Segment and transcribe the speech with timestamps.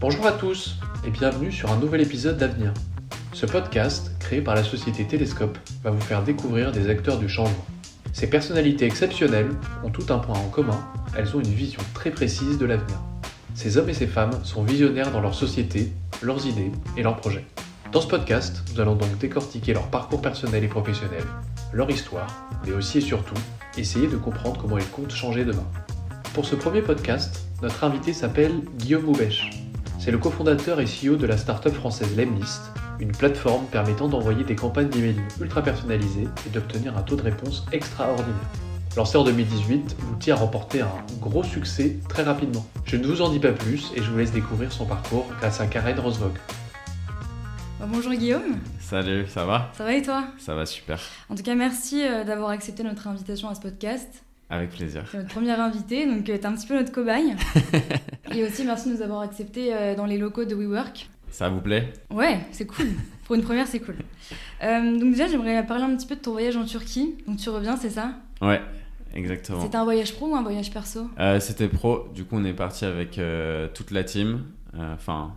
[0.00, 2.72] Bonjour à tous et bienvenue sur un nouvel épisode d'Avenir.
[3.34, 7.66] Ce podcast, créé par la société Télescope, va vous faire découvrir des acteurs du changement.
[8.14, 9.50] Ces personnalités exceptionnelles
[9.84, 10.80] ont tout un point en commun,
[11.14, 12.98] elles ont une vision très précise de l'avenir.
[13.52, 15.92] Ces hommes et ces femmes sont visionnaires dans leur société,
[16.22, 17.44] leurs idées et leurs projets.
[17.92, 21.24] Dans ce podcast, nous allons donc décortiquer leur parcours personnel et professionnel,
[21.74, 23.36] leur histoire, mais aussi et surtout,
[23.76, 25.66] essayer de comprendre comment ils comptent changer demain.
[26.32, 29.59] Pour ce premier podcast, notre invité s'appelle Guillaume Houbèche.
[30.00, 34.56] C'est le cofondateur et CEO de la start-up française Lemlist, une plateforme permettant d'envoyer des
[34.56, 38.34] campagnes d'emailing ultra personnalisées et d'obtenir un taux de réponse extraordinaire.
[38.96, 42.64] Lancé en 2018, l'outil a remporté un gros succès très rapidement.
[42.86, 45.60] Je ne vous en dis pas plus et je vous laisse découvrir son parcours grâce
[45.60, 46.32] à Karen Rosvog.
[47.78, 48.56] Bah, bonjour Guillaume.
[48.80, 49.70] Salut, ça va?
[49.76, 50.28] Ça va et toi?
[50.38, 50.98] Ça va super.
[51.28, 54.24] En tout cas, merci euh, d'avoir accepté notre invitation à ce podcast.
[54.50, 55.04] Avec plaisir.
[55.10, 57.34] C'est notre première invitée, donc tu es un petit peu notre cobaye.
[58.34, 61.08] et aussi, merci de nous avoir accepté euh, dans les locaux de WeWork.
[61.30, 61.92] Ça vous plaît?
[62.10, 62.88] Ouais, c'est cool.
[63.24, 63.94] Pour une première, c'est cool.
[64.64, 67.14] Euh, donc déjà, j'aimerais parler un petit peu de ton voyage en Turquie.
[67.28, 68.14] Donc tu reviens, c'est ça?
[68.42, 68.60] Ouais,
[69.14, 69.62] exactement.
[69.62, 71.08] C'était un voyage pro ou un voyage perso?
[71.38, 72.08] C'était pro.
[72.12, 73.20] Du coup, on est parti avec
[73.74, 74.42] toute la team.
[74.76, 75.32] Enfin,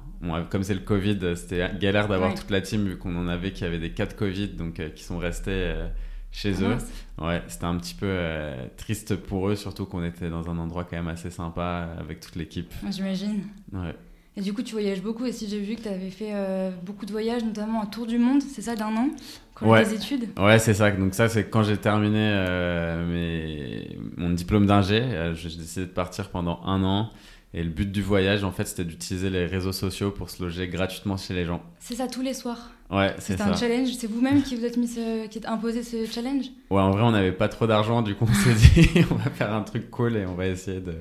[0.50, 2.36] comme c'est le Covid, c'était galère d'avoir Ouais.
[2.36, 4.90] toute la team vu qu'on en avait qui avaient des cas de Covid, donc euh,
[4.90, 5.88] qui sont restés euh,
[6.34, 6.78] chez Ah eux.
[7.26, 10.84] Ouais, c'était un petit peu euh, triste pour eux, surtout qu'on était dans un endroit
[10.84, 12.74] quand même assez sympa euh, avec toute l'équipe.
[12.90, 13.44] J'imagine.
[13.72, 13.96] Ouais.
[14.36, 15.26] Et du coup, tu voyages beaucoup.
[15.26, 18.08] Et si j'ai vu que tu avais fait euh, beaucoup de voyages, notamment un tour
[18.08, 19.10] du monde, c'est ça, d'un an?
[19.54, 19.86] Quand Ouais.
[19.86, 20.28] tes études?
[20.40, 20.90] Ouais, c'est ça.
[20.90, 23.96] Donc ça, c'est quand j'ai terminé euh, mes...
[24.18, 25.32] mon diplôme d'ingé.
[25.36, 27.12] j'ai décidé de partir pendant un an.
[27.56, 30.68] Et le but du voyage, en fait, c'était d'utiliser les réseaux sociaux pour se loger
[30.68, 31.62] gratuitement chez les gens.
[31.78, 33.48] C'est ça tous les soirs Ouais, c'est ça.
[33.48, 33.90] un challenge.
[33.98, 35.28] C'est vous-même qui vous êtes mis ce...
[35.28, 36.46] qui êtes imposé ce challenge?
[36.70, 38.02] Ouais, en vrai, on n'avait pas trop d'argent.
[38.02, 40.80] Du coup, on s'est dit, on va faire un truc cool et on va essayer
[40.80, 40.96] de,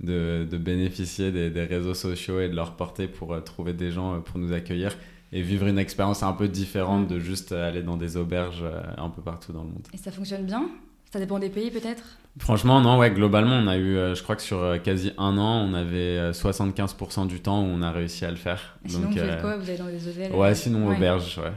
[0.00, 3.90] de, de bénéficier des, des réseaux sociaux et de leur porter pour euh, trouver des
[3.90, 4.96] gens euh, pour nous accueillir
[5.32, 9.08] et vivre une expérience un peu différente de juste aller dans des auberges euh, un
[9.10, 9.86] peu partout dans le monde.
[9.92, 10.68] Et ça fonctionne bien?
[11.14, 12.02] Ça dépend des pays peut-être?
[12.40, 15.38] Franchement, non, ouais, globalement, on a eu, euh, je crois que sur euh, quasi un
[15.38, 18.76] an, on avait euh, 75% du temps où on a réussi à le faire.
[18.84, 19.56] Et Sinon, vous euh, faites quoi?
[19.56, 20.96] Vous allez dans des hôtels Ouais, euh, sinon ouais.
[20.96, 21.52] auberge, ouais.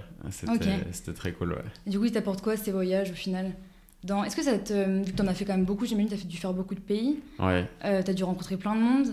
[0.92, 1.64] C'était très cool, ouais.
[1.88, 3.54] Et du coup, ils t'apportent quoi ces voyages au final?
[4.04, 4.24] Dans...
[4.24, 5.00] Est-ce que ça te...
[5.04, 7.18] Vu que t'en as fait quand même beaucoup, j'imagine t'as dû faire beaucoup de pays,
[7.40, 7.68] Ouais.
[7.84, 9.08] euh, t'as dû rencontrer plein de monde,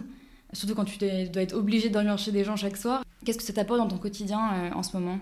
[0.52, 3.02] surtout quand tu dois être obligé de dormir chez des gens chaque soir.
[3.24, 5.18] Qu'est-ce que ça t'apporte dans ton quotidien euh, en ce moment?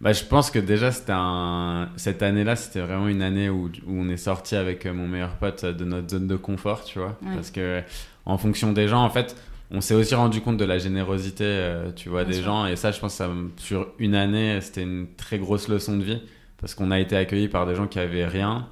[0.00, 1.90] Bah, je pense que déjà, c'était un...
[1.96, 5.36] cette année-là, c'était vraiment une année où, où on est sorti avec euh, mon meilleur
[5.36, 7.18] pote de notre zone de confort, tu vois.
[7.22, 7.34] Ouais.
[7.34, 7.82] Parce que,
[8.24, 9.36] en fonction des gens, en fait,
[9.70, 12.46] on s'est aussi rendu compte de la générosité, euh, tu vois, Bien des sûr.
[12.46, 12.66] gens.
[12.66, 16.02] Et ça, je pense que ça, sur une année, c'était une très grosse leçon de
[16.02, 16.22] vie.
[16.58, 18.66] Parce qu'on a été accueillis par des gens qui avaient rien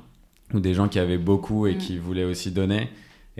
[0.54, 1.78] ou des gens qui avaient beaucoup et Mm.
[1.78, 2.88] qui voulaient aussi donner.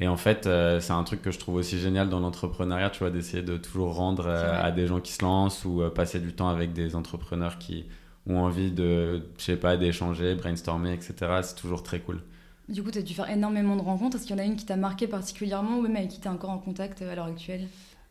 [0.01, 3.01] Et en fait, euh, c'est un truc que je trouve aussi génial dans l'entrepreneuriat, tu
[3.01, 6.21] vois, d'essayer de toujours rendre euh, à des gens qui se lancent ou euh, passer
[6.21, 7.85] du temps avec des entrepreneurs qui
[8.29, 11.15] ont envie de, je sais pas, d'échanger, brainstormer, etc.
[11.43, 12.21] C'est toujours très cool.
[12.69, 14.17] Du coup, t'as dû faire énormément de rencontres.
[14.17, 16.29] Est-ce qu'il y en a une qui t'a marqué particulièrement ou même avec qui t'es
[16.29, 17.67] encore en contact à l'heure actuelle?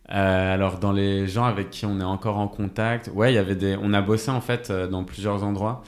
[0.09, 3.55] Alors, dans les gens avec qui on est encore en contact, ouais, il y avait
[3.55, 3.77] des.
[3.81, 5.83] On a bossé en fait dans plusieurs endroits.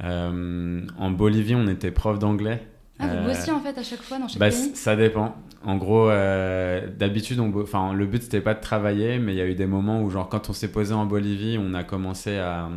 [0.00, 2.62] En Bolivie, on était prof d'anglais.
[3.00, 5.34] Ah, vous Euh, bossiez en fait à chaque fois dans chaque Bah, pays ça dépend.
[5.64, 9.40] En gros, euh, d'habitude, on enfin, le but c'était pas de travailler, mais il y
[9.42, 12.36] a eu des moments où, genre, quand on s'est posé en Bolivie, on a commencé
[12.38, 12.68] à,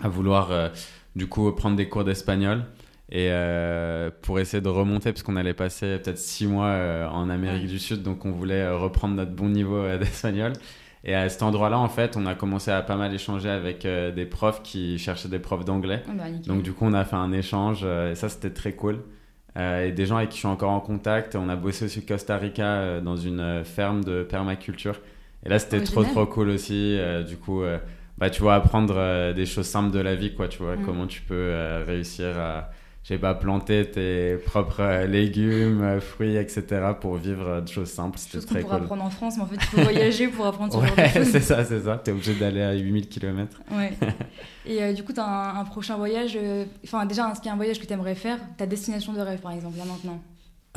[0.00, 0.68] à vouloir, euh,
[1.16, 2.64] du coup, prendre des cours d'espagnol.
[3.10, 7.28] Et euh, pour essayer de remonter, parce qu'on allait passer peut-être six mois euh, en
[7.28, 7.68] Amérique Ouais.
[7.68, 10.52] du Sud, donc on voulait euh, reprendre notre bon niveau euh, d'espagnol.
[11.04, 14.12] Et à cet endroit-là, en fait, on a commencé à pas mal échanger avec euh,
[14.12, 16.02] des profs qui cherchaient des profs d'anglais.
[16.08, 16.24] Ah bah.
[16.46, 19.00] Donc du coup, on a fait un échange euh, et ça, c'était très cool.
[19.58, 21.36] Euh, et des gens avec qui je suis encore en contact.
[21.36, 24.98] On a bossé aussi au Costa Rica euh, dans une euh, ferme de permaculture.
[25.44, 26.98] Et là, c'était Oh, trop trop cool aussi.
[27.28, 27.62] Du coup,
[28.16, 30.46] bah, tu vois, apprendre des choses simples de la vie, quoi.
[30.46, 30.84] Tu vois, Mm.
[30.86, 31.52] comment tu peux
[31.84, 32.70] réussir à,
[33.04, 36.62] je sais pas, planter tes propres légumes, fruits, etc.
[37.00, 38.18] pour vivre euh, de choses simples.
[38.18, 38.74] C'était très cool.
[38.76, 41.08] apprendre en France, mais en fait, il faut voyager pour apprendre ce genre de Ouais,
[41.12, 41.30] choses.
[41.30, 42.00] c'est ça, c'est ça.
[42.02, 43.60] T'es obligé d'aller à 8000 km.
[43.72, 43.92] Ouais.
[44.66, 46.38] Et euh, du coup, tu as un, un prochain voyage.
[46.40, 49.12] euh, Enfin, déjà, est-ce qu'il y a un voyage que tu aimerais faire Ta destination
[49.12, 50.20] de rêve, par exemple, là maintenant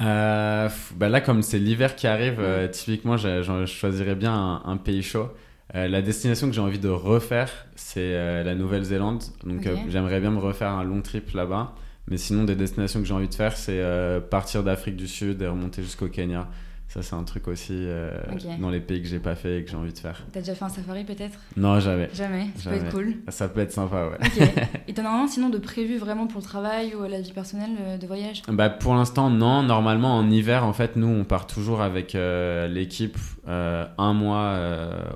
[0.01, 2.42] Euh, bah là, comme c'est l'hiver qui arrive,
[2.72, 5.27] typiquement, je, je choisirais bien un, un pays chaud.
[5.74, 9.24] Euh, la destination que j'ai envie de refaire, c'est euh, la Nouvelle-Zélande.
[9.44, 11.74] Donc, euh, j'aimerais bien me refaire un long trip là-bas.
[12.07, 15.42] Mais sinon, des destinations que j'ai envie de faire, c'est euh, partir d'Afrique du Sud
[15.42, 16.48] et remonter jusqu'au Kenya.
[16.88, 18.12] Ça, c'est un truc aussi euh,
[18.60, 20.24] dans les pays que j'ai pas fait et que j'ai envie de faire.
[20.31, 21.40] T'as déjà fait un safari peut-être?
[21.57, 22.10] Non, jamais.
[22.13, 22.80] Jamais, ça Jamais.
[22.80, 23.13] peut être cool.
[23.30, 24.46] Ça peut être sympa, ouais.
[24.88, 27.72] Et t'en as un sinon de prévu vraiment pour le travail ou la vie personnelle
[27.81, 28.44] euh, de voyage?
[28.48, 29.63] Bah, pour l'instant, non.
[29.63, 33.18] Normalement, en hiver, en fait, nous, on part toujours avec euh, l'équipe
[33.48, 34.58] un mois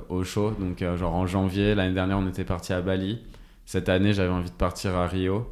[0.09, 0.53] au chaud.
[0.59, 3.19] Donc, genre en janvier, l'année dernière, on était parti à Bali.
[3.65, 5.47] Cette année, j'avais envie de partir à Rio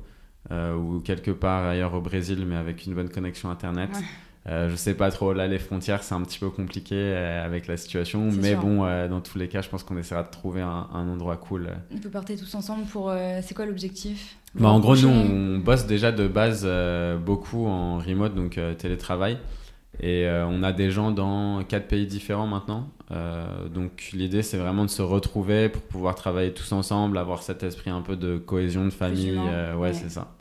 [0.52, 3.90] ou quelque part ailleurs au Brésil, mais avec une bonne connexion Internet.
[3.94, 4.02] Ouais.
[4.50, 7.68] Euh, je sais pas trop, là, les frontières, c'est un petit peu compliqué euh, avec
[7.68, 8.30] la situation.
[8.32, 8.62] Mais sûr.
[8.62, 11.36] bon, euh, dans tous les cas, je pense qu'on essaiera de trouver un, un endroit
[11.36, 11.68] cool.
[12.02, 13.10] Vous partez tous ensemble pour.
[13.10, 14.38] euh, c'est quoi l'objectif?
[14.56, 18.74] Bah, en gros, nous, on bosse déjà de base euh, beaucoup en remote, donc euh,
[18.74, 19.38] télétravail.
[20.00, 22.88] Et euh, on a des gens dans quatre pays différents maintenant.
[23.12, 27.64] Euh, donc l'idée, c'est vraiment de se retrouver pour pouvoir travailler tous ensemble, avoir cet
[27.64, 29.36] esprit un peu de cohésion, de famille.
[29.38, 29.94] euh, ouais.
[29.94, 30.36] c'est ça.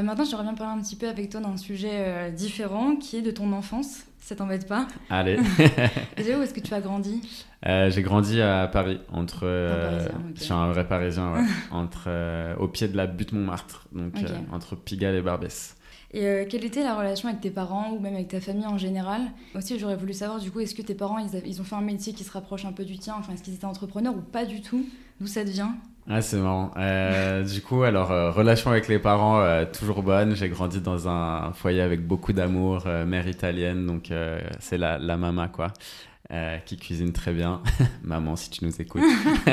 [0.00, 3.16] Euh, Maintenant, j'aimerais bien parler un petit peu avec toi d'un sujet euh, différent qui
[3.18, 4.00] est de ton enfance.
[4.18, 4.86] Ça t'embête pas?
[5.08, 5.38] Allez.
[6.16, 7.20] Déjà, où est-ce que tu as grandi?
[7.66, 9.40] Euh, J'ai grandi à Paris, entre.
[9.44, 10.08] euh.
[10.36, 11.44] Je suis un vrai Parisien, ouais.
[11.70, 14.14] entre, euh, au pied de la butte Montmartre, donc
[14.52, 15.76] entre Pigalle et Barbès.
[16.12, 18.78] Et euh, quelle était la relation avec tes parents ou même avec ta famille en
[18.78, 19.22] général?
[19.54, 21.80] Aussi, j'aurais voulu savoir, du coup, est-ce que tes parents, ils, ils ont fait un
[21.82, 23.14] métier qui se rapproche un peu du tien?
[23.18, 24.84] Enfin, est-ce qu'ils étaient entrepreneurs ou pas du tout?
[25.20, 25.76] D'où ça te vient
[26.08, 26.72] Ah, c'est marrant.
[26.76, 30.34] Euh, du coup, alors, euh, relation avec les parents, toujours bonne.
[30.34, 34.10] J'ai grandi dans un foyer avec beaucoup d'amour, mère italienne, donc
[34.58, 35.68] c'est la, la mama, quoi,
[36.32, 37.62] euh, qui cuisine très bien.
[38.04, 39.02] Maman, si tu nous écoutes.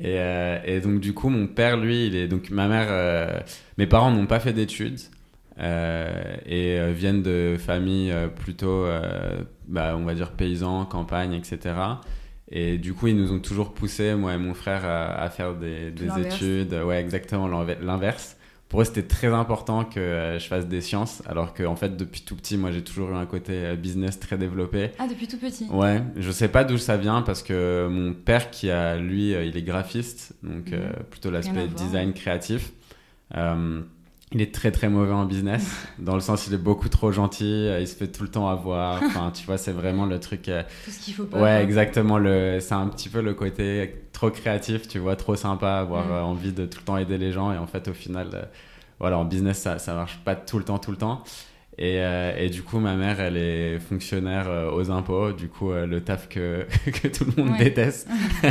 [0.00, 2.28] et, euh, et donc, du coup, mon père, lui, il est.
[2.28, 2.88] Donc, ma mère.
[2.90, 3.40] euh,
[3.76, 5.00] mes parents n'ont pas fait d'études.
[5.58, 8.86] et viennent de familles plutôt,
[9.66, 11.74] bah, on va dire, paysans, campagne, etc.
[12.50, 15.54] Et du coup, ils nous ont toujours poussé, moi et mon frère, à, à faire
[15.54, 16.72] des, des études.
[16.72, 18.37] Ouais, exactement l'inverse.
[18.68, 21.96] Pour eux, c'était très important que euh, je fasse des sciences, alors que en fait,
[21.96, 24.90] depuis tout petit, moi, j'ai toujours eu un côté euh, business très développé.
[24.98, 28.50] Ah, depuis tout petit Ouais, je sais pas d'où ça vient parce que mon père,
[28.50, 31.74] qui a lui, euh, il est graphiste, donc euh, plutôt l'aspect voir.
[31.82, 32.72] design créatif.
[33.36, 33.80] euh,
[34.32, 37.44] il est très très mauvais en business, dans le sens il est beaucoup trop gentil,
[37.66, 39.02] euh, il se fait tout le temps avoir.
[39.08, 40.48] Enfin, tu vois, c'est vraiment le truc.
[40.48, 41.40] euh, Tout ce qu'il faut pas.
[41.40, 42.18] Ouais, exactement.
[42.18, 46.20] Le, c'est un petit peu le côté trop créatif, tu vois, trop sympa, avoir euh,
[46.22, 47.52] envie de tout le temps aider les gens.
[47.52, 48.42] Et en fait, au final, euh,
[49.00, 51.22] voilà, en business, ça, ça marche pas tout le temps, tout le temps.
[51.80, 55.30] Et, euh, et du coup, ma mère, elle est fonctionnaire euh, aux impôts.
[55.32, 57.64] Du coup, euh, le taf que, que tout le monde Ouais.
[57.64, 58.08] déteste.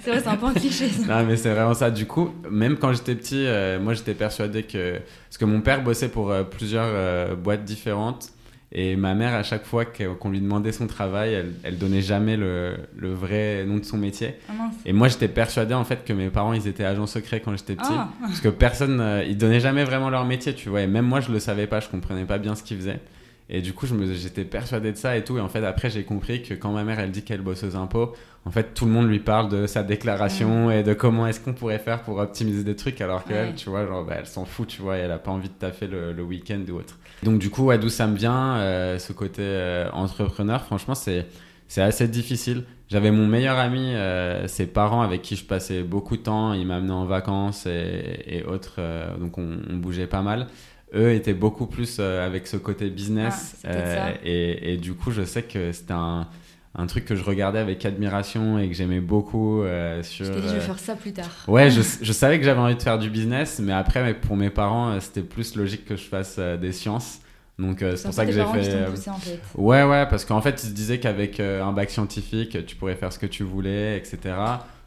[0.00, 0.88] C'est vrai, c'est un peu un cliché.
[0.88, 1.06] ça.
[1.20, 1.90] Non, mais c'est vraiment ça.
[1.92, 4.94] Du coup, même quand j'étais petit, euh, moi, j'étais persuadé que...
[5.28, 8.30] Parce que mon père bossait pour plusieurs boîtes différentes.
[8.72, 12.36] Et ma mère, à chaque fois qu'on lui demandait son travail, elle, elle donnait jamais
[12.36, 14.34] le, le vrai nom de son métier.
[14.50, 14.70] Ah.
[14.84, 17.76] Et moi, j'étais persuadé en fait que mes parents, ils étaient agents secrets quand j'étais
[17.76, 17.86] petit.
[17.92, 20.82] Ah, Parce que personne, euh, ils donnaient jamais vraiment leur métier, tu vois.
[20.82, 23.00] Et même moi, je le savais pas, je comprenais pas bien ce qu'ils faisaient.
[23.48, 25.38] Et du coup, j'étais persuadé de ça et tout.
[25.38, 27.76] Et en fait, après, j'ai compris que quand ma mère, elle dit qu'elle bosse aux
[27.76, 28.12] impôts,
[28.44, 31.52] en fait, tout le monde lui parle de sa déclaration et de comment est-ce qu'on
[31.52, 33.54] pourrait faire pour optimiser des trucs, alors qu'elle, Ouais.
[33.54, 35.54] tu vois, genre, bah, elle s'en fout, tu vois, et elle a pas envie de
[35.54, 36.98] taffer le, le week-end ou autre.
[37.22, 41.26] Donc, du coup, ouais, d'où ça me vient, euh, ce côté euh, entrepreneur, franchement, c'est
[41.68, 42.62] c'est assez difficile.
[42.88, 46.64] J'avais mon meilleur ami, euh, ses parents avec qui je passais beaucoup de temps, ils
[46.66, 50.46] m'amenaient en vacances et, et autres, euh, donc on, on bougeait pas mal.
[50.94, 54.10] Eux étaient beaucoup plus euh, avec ce côté business Ah, ça.
[54.24, 56.28] et, et du coup je sais que c'était un,
[56.78, 60.26] un truc que je regardais avec admiration et que j'aimais beaucoup euh, sur...
[60.26, 61.30] je t'ai dit, je euh, vais faire ça plus tard.
[61.48, 64.36] Ouais, je, je savais que j'avais envie de faire du business, mais après, mais pour
[64.36, 67.20] mes parents, euh, c'était plus logique que je fasse euh, des sciences.
[67.58, 68.70] Donc, euh, c'est pour ça que j'ai fait.
[68.70, 69.40] t'ont euh, poussé en fait.
[69.54, 72.96] Ouais, ouais, parce qu'en fait, ils se disaient qu'avec euh, un bac scientifique, tu pourrais
[72.96, 74.34] faire ce que tu voulais, etc.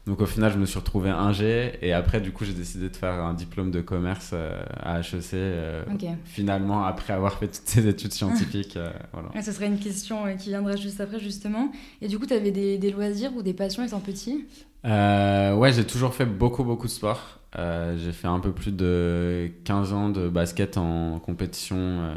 [0.10, 1.74] Donc, au final, je me suis retrouvé ingé.
[1.84, 5.34] Et après, du coup, j'ai décidé de faire un diplôme de commerce euh, à HEC.
[5.36, 5.84] euh.
[6.26, 8.76] Finalement, après avoir fait toutes ces études scientifiques.
[8.76, 9.30] euh, voilà.
[9.36, 11.72] Ouais, ce serait une question qui viendrait juste après, justement.
[12.02, 14.46] Et du coup, tu avais des, des loisirs ou des passions étant petit?
[14.84, 17.40] Ouais, j'ai toujours fait beaucoup, beaucoup de sport.
[17.56, 22.12] J'ai fait un peu plus de 15 ans de basket en compétition.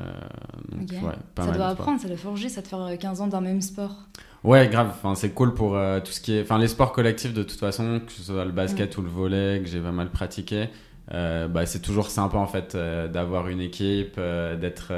[0.71, 0.91] donc, Ok.
[1.03, 3.21] ouais, pas Ça mal doit de apprendre, ça doit forger, ça te faire euh, 15
[3.21, 3.97] ans d'un même sport.
[4.45, 4.89] Ouais, grave.
[4.91, 6.43] Enfin, c'est cool pour euh, tout ce qui est.
[6.43, 9.61] Enfin, les sports collectifs, de toute façon, que ce soit le basket ou le volet,
[9.63, 10.69] que j'ai pas mal pratiqué.
[11.13, 14.19] euh, bah, c'est toujours sympa en fait euh, d'avoir une équipe,
[14.61, 14.93] d'être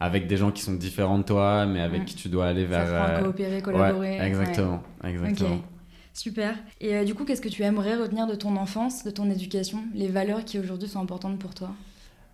[0.00, 2.04] avec des gens qui sont différents de toi, mais avec Mm.
[2.06, 2.86] qui tu dois aller Ça vers.
[2.90, 4.18] euh, coopérer, collaborer.
[4.18, 5.56] Ouais, exactement, exactement.
[5.56, 5.62] Ok.
[6.14, 6.54] Super.
[6.80, 10.08] Et du coup, qu'est-ce que tu aimerais retenir de ton enfance, de ton éducation, les
[10.08, 11.70] valeurs qui aujourd'hui sont importantes pour toi?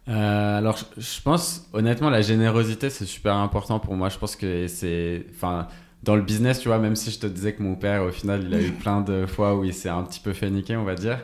[0.07, 4.09] Alors, je, je pense, honnêtement, la générosité, c'est super important pour moi.
[4.11, 5.27] Je pense que c'est.
[5.35, 5.67] Enfin,
[6.05, 8.45] dans le business, tu vois, même si je te disais que mon père, au final,
[8.47, 10.85] il a eu plein de fois où il s'est un petit peu fait niquer, on
[10.85, 11.19] va dire.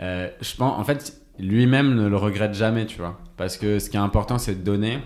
[0.00, 3.18] euh, je pense, en fait, lui-même ne le regrette jamais, tu vois.
[3.36, 4.98] Parce que ce qui est important, c'est de donner.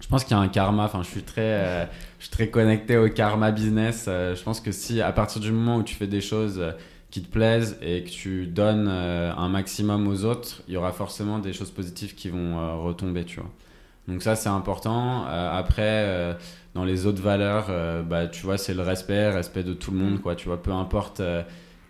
[0.00, 0.84] Je pense qu'il y a un karma.
[0.84, 1.40] Enfin, je suis très.
[1.42, 1.84] euh,
[2.18, 4.06] je suis très connecté au karma business.
[4.08, 6.72] Euh, je pense que si à partir du moment où tu fais des choses euh,
[7.10, 11.38] qui te plaisent et que tu donnes un maximum aux autres, il y aura forcément
[11.38, 13.50] des choses positives qui vont retomber, tu vois.
[14.08, 15.24] Donc ça c'est important.
[15.24, 16.36] après,
[16.78, 17.70] dans les autres valeurs,
[18.04, 20.36] bah tu vois, c'est le respect, respect de tout le monde, quoi.
[20.36, 21.20] Tu vois, peu importe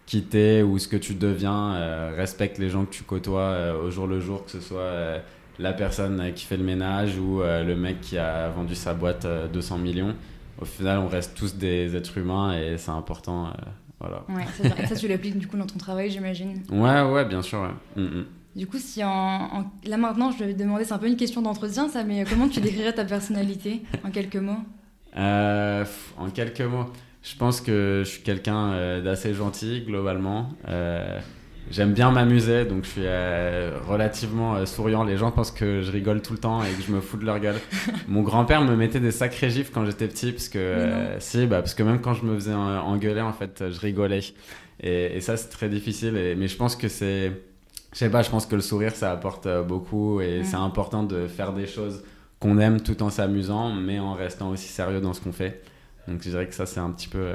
[0.06, 4.06] qui t'es ou ce que tu deviens, respecte les gens que tu côtoies au jour
[4.06, 5.20] le jour, que ce soit
[5.58, 9.26] la personne qui fait le ménage ou euh, le mec qui a vendu sa boîte
[9.52, 10.14] 200 euh, millions.
[10.60, 13.46] Au final, on reste tous des êtres humains et c'est important.
[13.46, 13.50] Euh,
[14.00, 14.24] voilà.
[14.28, 17.60] Ouais, ça, tu l'appliques du coup dans ton travail, j'imagine Ouais, ouais, bien sûr.
[17.60, 18.02] Ouais.
[18.02, 18.26] Mm, mm.
[18.56, 21.42] Du coup, si en, là maintenant, je vais te demander, c'est un peu une question
[21.42, 24.58] d'entretien, ça, mais comment tu décrirais ta personnalité en quelques mots?
[25.18, 26.86] En quelques mots,
[27.22, 30.50] je pense que je suis quelqu'un d'assez gentil globalement.
[31.70, 35.04] J'aime bien m'amuser, donc je suis euh, relativement euh, souriant.
[35.04, 37.26] Les gens pensent que je rigole tout le temps et que je me fous de
[37.26, 37.56] leur gueule.
[38.08, 41.60] Mon grand-père me mettait des sacrés gifs quand j'étais petit, parce que, euh, si, bah,
[41.60, 44.20] parce que même quand je me faisais engueuler, en fait, je rigolais.
[44.80, 46.12] Et, ça, c'est très difficile.
[46.38, 47.32] mais je pense que c'est.
[47.92, 51.26] Je sais pas, je pense que le sourire, ça apporte beaucoup et c'est important de
[51.26, 52.02] faire des choses
[52.40, 55.62] qu'on aime tout en s'amusant, mais en restant aussi sérieux dans ce qu'on fait.
[56.06, 57.34] Donc je dirais que ça, c'est un petit peu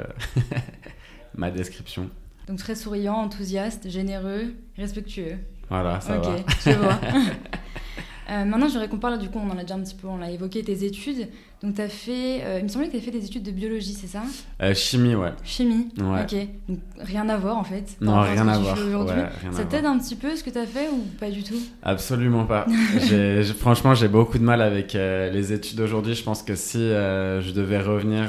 [1.36, 2.10] ma description.
[2.46, 5.38] Donc très souriant, enthousiaste, généreux, respectueux.
[5.68, 6.36] Voilà, ça va.
[6.36, 7.00] Ok, je vois.
[8.30, 10.30] euh, maintenant, qu'on parle, du coup, on en a déjà un petit peu, on l'a
[10.30, 11.28] évoqué, tes études.
[11.64, 13.50] Donc, tu as fait, euh, il me semblait que tu as fait des études de
[13.50, 14.22] biologie, c'est ça?
[14.60, 15.32] Euh, Chimie, ouais.
[15.44, 16.20] Chimie, ouais.
[16.20, 16.48] ok.
[16.68, 17.96] Donc, rien à voir, en fait.
[18.02, 18.76] Non, rien à voir.
[18.76, 21.58] Ouais, ça t'aide un petit peu ce que tu as fait ou pas du tout?
[21.82, 22.66] Absolument pas.
[23.58, 26.14] franchement, j'ai beaucoup de mal avec euh, les études aujourd'hui.
[26.14, 28.28] Je pense que si je devais revenir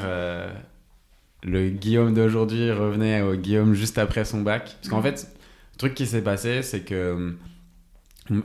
[1.43, 4.77] le Guillaume d'aujourd'hui revenait au Guillaume juste après son bac.
[4.79, 5.27] Parce qu'en fait,
[5.73, 7.35] le truc qui s'est passé, c'est que.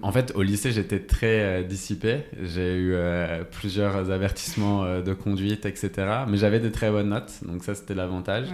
[0.03, 2.19] En fait, au lycée, j'étais très euh, dissipé.
[2.43, 5.91] J'ai eu euh, plusieurs avertissements euh, de conduite, etc.
[6.29, 8.49] Mais j'avais des très bonnes notes, donc ça, c'était l'avantage.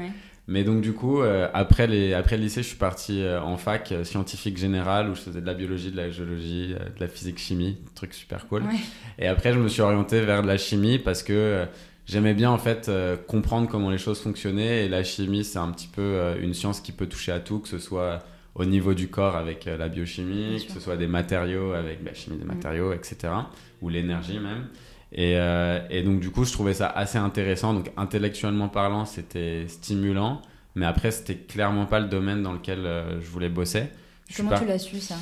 [0.48, 1.22] Mais donc, du coup,
[1.54, 5.40] après, les, après le lycée, je suis parti en fac scientifique générale où je faisais
[5.40, 8.62] de la biologie, de la géologie, de la physique-chimie, truc super cool.
[9.18, 11.66] Et après, je me suis orienté vers de la chimie parce que
[12.06, 15.70] j'aimais bien en fait euh, comprendre comment les choses fonctionnaient et la chimie c'est un
[15.70, 18.20] petit peu euh, une science qui peut toucher à tout que ce soit
[18.56, 22.12] au niveau du corps avec euh, la biochimie que ce soit des matériaux avec la
[22.12, 22.48] chimie des mm.
[22.48, 23.32] matériaux etc
[23.80, 24.66] ou l'énergie même.
[25.12, 25.36] Et,
[25.90, 27.72] et, donc du coup je trouvais ça assez intéressant.
[27.72, 30.42] Donc intellectuellement parlant c'était stimulant
[30.74, 32.80] mais après c'était clairement pas le domaine dans lequel
[33.20, 33.84] je voulais bosser.
[34.36, 35.14] Comment tu l'as su ça?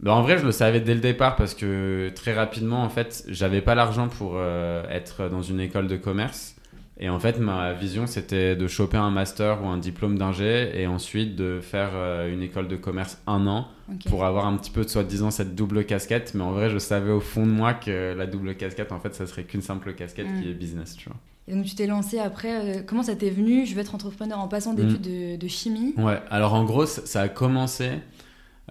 [0.00, 3.24] Bah, en vrai, je le savais dès le départ parce que très rapidement, en fait,
[3.28, 6.55] j'avais pas l'argent pour euh, être dans une école de commerce.
[6.98, 10.86] Et en fait, ma vision, c'était de choper un master ou un diplôme d'ingé et
[10.86, 13.68] ensuite de faire euh, une école de commerce un an
[14.08, 16.32] pour avoir un petit peu, soi-disant, cette double casquette.
[16.34, 19.14] Mais en vrai, je savais au fond de moi que la double casquette, en fait,
[19.14, 20.50] ça serait qu'une simple casquette qui mm.
[20.50, 21.18] est business, tu vois.
[21.48, 22.78] Et donc, tu t'es lancé après.
[22.78, 23.66] Euh, comment ça t'est venu?
[23.66, 25.32] Je veux être entrepreneur en passant d'études mm.
[25.32, 27.90] de, de, chimie Ouais, alors en gros, ça a commencé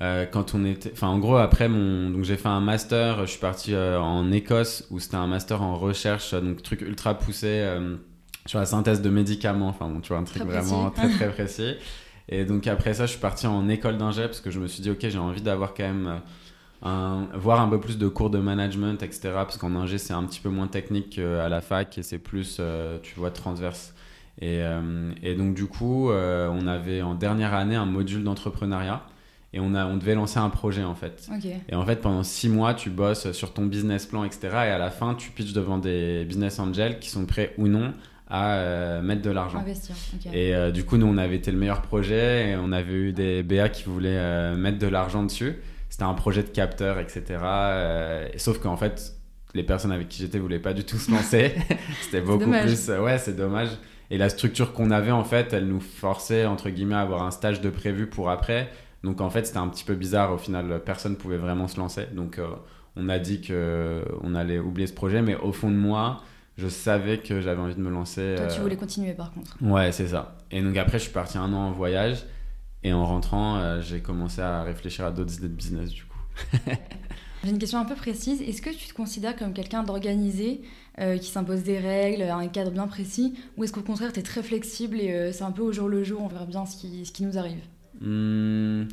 [0.01, 3.32] euh, quand on était, enfin en gros après mon, donc j'ai fait un master, je
[3.32, 7.63] suis parti en Écosse où c'était un master en recherche, donc truc ultra poussé
[8.46, 11.75] sur la synthèse de médicaments, enfin bon, tu vois un truc vraiment très très précis.
[12.30, 14.82] Et donc après ça, je suis parti en école d'ingé parce que je me suis
[14.82, 16.22] dit ok j'ai envie d'avoir quand même
[16.82, 20.24] un, voir un peu plus de cours de management etc parce qu'en ingé c'est un
[20.24, 22.62] petit peu moins technique qu'à la fac et c'est plus
[23.04, 23.94] tu vois transverse.
[24.42, 24.62] Et,
[25.24, 29.06] et, donc du coup on avait en dernière année un module d'entrepreneuriat
[29.56, 31.30] et on, a, on devait lancer un projet en fait.
[31.70, 34.50] Et en fait, pendant six mois, tu bosses sur ton business plan, etc.
[34.52, 37.94] Et à la fin, tu pitches devant des business angels qui sont prêts ou non
[38.27, 39.60] à euh, mettre de l'argent.
[39.60, 39.96] Investir.
[40.34, 43.13] Et euh, du coup, nous, on avait été le meilleur projet et on avait eu
[43.13, 45.58] des BA qui voulaient euh, mettre de l'argent dessus.
[45.89, 47.24] C'était un projet de capteur, etc.
[48.38, 49.13] sauf qu'en fait,
[49.53, 51.53] les personnes avec qui j'étais voulaient pas du tout se lancer.
[52.01, 52.89] C'était beaucoup plus.
[52.89, 53.70] ouais, c'est dommage.
[54.12, 57.32] Et la structure qu'on avait, en fait, elle nous forçait, entre guillemets, à avoir un
[57.32, 58.70] stage de prévu pour après.
[59.03, 60.34] Donc en fait, c'était un petit peu bizarre.
[60.34, 62.08] Au final, personne ne pouvait vraiment se lancer.
[62.13, 62.39] Donc
[62.98, 66.22] on a dit qu'on allait oublier ce projet, mais au fond de moi,
[66.58, 68.36] je savais que j'avais envie de me lancer.
[68.38, 69.58] Toi, tu euh, voulais continuer par contre.
[69.62, 70.38] Ouais, c'est ça.
[70.52, 72.26] Et donc après, je suis parti un an en voyage.
[72.84, 76.20] Et en rentrant, euh, j'ai commencé à réfléchir à d'autres idées de business du coup.
[77.44, 78.42] J'ai une question un peu précise.
[78.42, 80.62] Est-ce que tu te considères comme quelqu'un d'organisé,
[80.98, 84.42] qui s'impose des règles, un cadre bien précis, ou est-ce qu'au contraire, tu es très
[84.42, 87.12] flexible et c'est un peu au jour le jour, on verra bien ce qui, ce
[87.12, 87.62] qui nous arrive?
[88.02, 88.86] Hmm,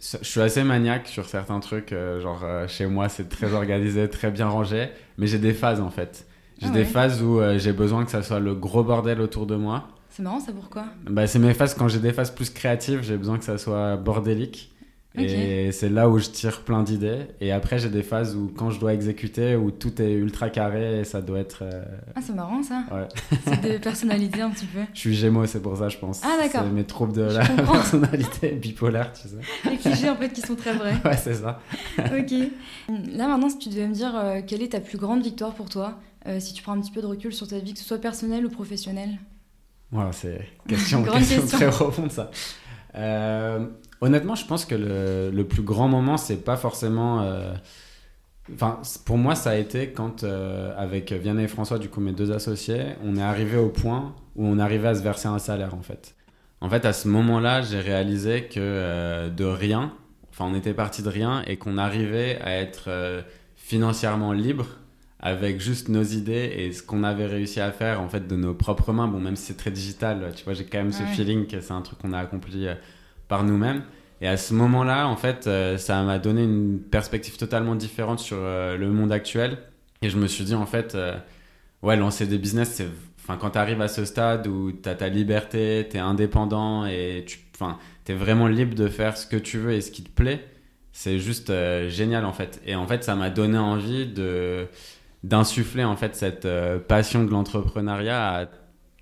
[0.00, 1.92] je suis assez maniaque sur certains trucs.
[1.92, 4.88] Euh, genre, euh, chez moi, c'est très organisé, très bien rangé.
[5.18, 6.25] Mais j'ai des phases, en fait.
[6.60, 9.46] J'ai ah des phases où euh, j'ai besoin que ça soit le gros bordel autour
[9.46, 9.88] de moi.
[10.10, 13.18] C'est marrant, ça pourquoi bah, C'est mes phases, quand j'ai des phases plus créatives, j'ai
[13.18, 14.72] besoin que ça soit bordélique.
[15.18, 17.20] Et c'est là où je tire plein d'idées.
[17.40, 21.00] Et après, j'ai des phases où, quand je dois exécuter, où tout est ultra carré
[21.00, 21.60] et ça doit être.
[21.62, 21.84] euh,
[22.14, 22.84] Ah, c'est marrant ça.
[22.92, 23.08] Ouais.
[23.46, 24.80] C'est des personnalités un petit peu.
[24.92, 26.20] Je suis Gémeaux, c'est pour ça, je pense.
[26.22, 26.64] Ah, d'accord.
[26.66, 27.72] C'est mes troubles de Je la comprends.
[27.72, 29.36] personnalité bipolaire, tu sais.
[29.70, 30.96] Les clichés en fait qui sont très vrais.
[31.02, 31.60] Ouais, c'est ça.
[31.98, 32.34] ok.
[33.14, 35.70] Là maintenant, si tu devais me dire euh, quelle est ta plus grande victoire pour
[35.70, 37.84] toi, euh, si tu prends un petit peu de recul sur ta vie, que ce
[37.84, 39.18] soit personnelle ou professionnelle.
[39.90, 41.46] Voilà, c'est question, question question.
[41.46, 42.30] très profonde, ça.
[42.96, 43.66] Euh,
[44.00, 47.22] honnêtement, je pense que le, le plus grand moment, c'est pas forcément.
[47.22, 47.54] euh,
[48.54, 52.30] Enfin, pour moi, ça a été quand, avec Vianney et François, du coup, mes deux
[52.30, 55.82] associés, on est arrivé au point où on arrivait à se verser un salaire, en
[55.82, 56.14] fait.
[56.60, 59.92] En fait, à ce moment-là, j'ai réalisé que de rien,
[60.30, 62.88] enfin, on était parti de rien et qu'on arrivait à être
[63.56, 64.66] financièrement libre
[65.26, 68.54] avec juste nos idées et ce qu'on avait réussi à faire en fait de nos
[68.54, 69.08] propres mains.
[69.08, 71.72] Bon, même si c'est très digital, tu vois, j'ai quand même ce feeling que c'est
[71.72, 72.74] un truc qu'on a accompli euh,
[73.26, 73.82] par nous-mêmes.
[74.20, 78.36] Et à ce moment-là, en fait, euh, ça m'a donné une perspective totalement différente sur
[78.38, 79.58] euh, le monde actuel.
[80.00, 80.96] Et je me suis dit, en fait,
[81.82, 82.86] ouais, lancer des business, c'est.
[83.18, 86.86] Enfin, quand tu arrives à ce stade où tu as ta liberté, tu es indépendant
[86.86, 90.04] et tu enfin, es vraiment libre de faire ce que tu veux et ce qui
[90.04, 90.44] te plaît,
[90.96, 92.58] c'est juste euh, génial en fait.
[92.64, 94.66] Et en fait, ça m'a donné envie de
[95.24, 98.46] d'insuffler en fait cette euh, passion de l'entrepreneuriat à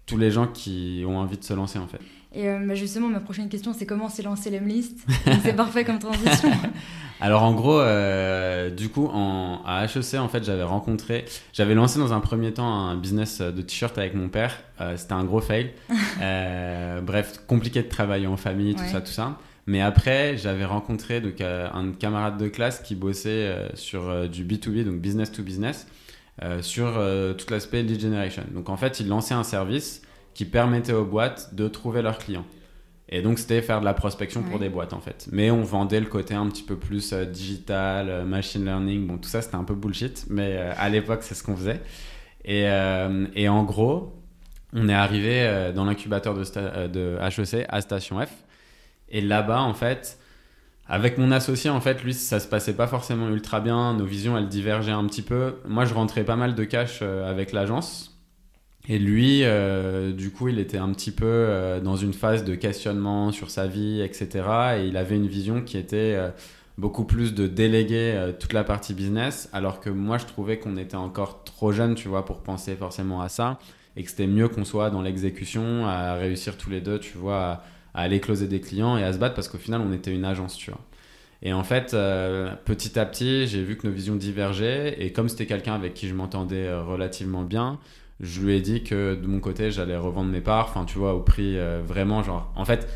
[0.07, 2.01] tous les gens qui ont envie de se lancer en fait.
[2.37, 4.99] Et euh, justement, ma prochaine question, c'est comment s'est lancé l'Emlist?
[5.45, 6.51] C'est parfait comme transition.
[7.21, 12.01] Alors en gros, euh, du coup, en, à HEC, en fait, j'avais rencontré, j'avais lancé
[12.01, 14.57] dans un premier temps un business de t-shirt avec mon père.
[14.81, 15.71] Euh, C'était un gros fail.
[17.03, 18.89] Bref, compliqué de travailler en famille, tout Ouais.
[18.89, 19.39] ça, tout ça.
[19.67, 24.97] Mais après, j'avais rencontré donc, un camarade de classe qui bossait sur du B2B, donc
[24.97, 25.87] business to business,
[26.63, 28.45] sur euh, tout l'aspect lead generation.
[28.53, 30.03] Donc en fait, il lançait un service
[30.35, 32.45] qui permettait aux boîtes de trouver leurs clients.
[33.09, 35.29] Et donc, c'était faire de la prospection pour des boîtes, en fait.
[35.31, 39.07] Mais on vendait le côté un petit peu plus euh, digital, euh, machine learning.
[39.07, 41.81] Bon, tout ça, c'était un peu bullshit, mais euh, à l'époque, c'est ce qu'on faisait.
[42.45, 44.15] Et, euh, et en gros,
[44.73, 48.31] on est arrivé euh, dans l'incubateur de, euh, de HEC à Station F.
[49.09, 50.19] Et là-bas, en fait,
[50.87, 53.95] avec mon associé, en fait, lui, ça se passait pas forcément ultra bien.
[53.95, 55.55] Nos visions, elles divergeaient un petit peu.
[55.67, 58.21] Moi, je rentrais pas mal de cash euh, avec l'agence.
[58.87, 62.55] Et lui, euh, du coup, il était un petit peu euh, dans une phase de
[62.55, 64.29] questionnement sur sa vie, etc.
[64.77, 66.19] Et il avait une vision qui était
[66.77, 70.97] beaucoup plus de déléguer toute la partie business, alors que moi, je trouvais qu'on était
[70.97, 73.59] encore trop jeune, tu vois, pour penser forcément à ça,
[73.97, 77.63] et que c'était mieux qu'on soit dans l'exécution, à réussir tous les deux, tu vois,
[77.95, 80.25] à aller closer des clients et à se battre, parce qu'au final, on était une
[80.25, 80.81] agence, tu vois.
[81.43, 85.29] Et en fait, euh, petit à petit, j'ai vu que nos visions divergeaient, et comme
[85.29, 87.79] c'était quelqu'un avec qui je m'entendais euh, relativement bien,
[88.21, 91.15] je lui ai dit que de mon côté j'allais revendre mes parts enfin tu vois
[91.15, 92.89] au prix euh, vraiment genre en fait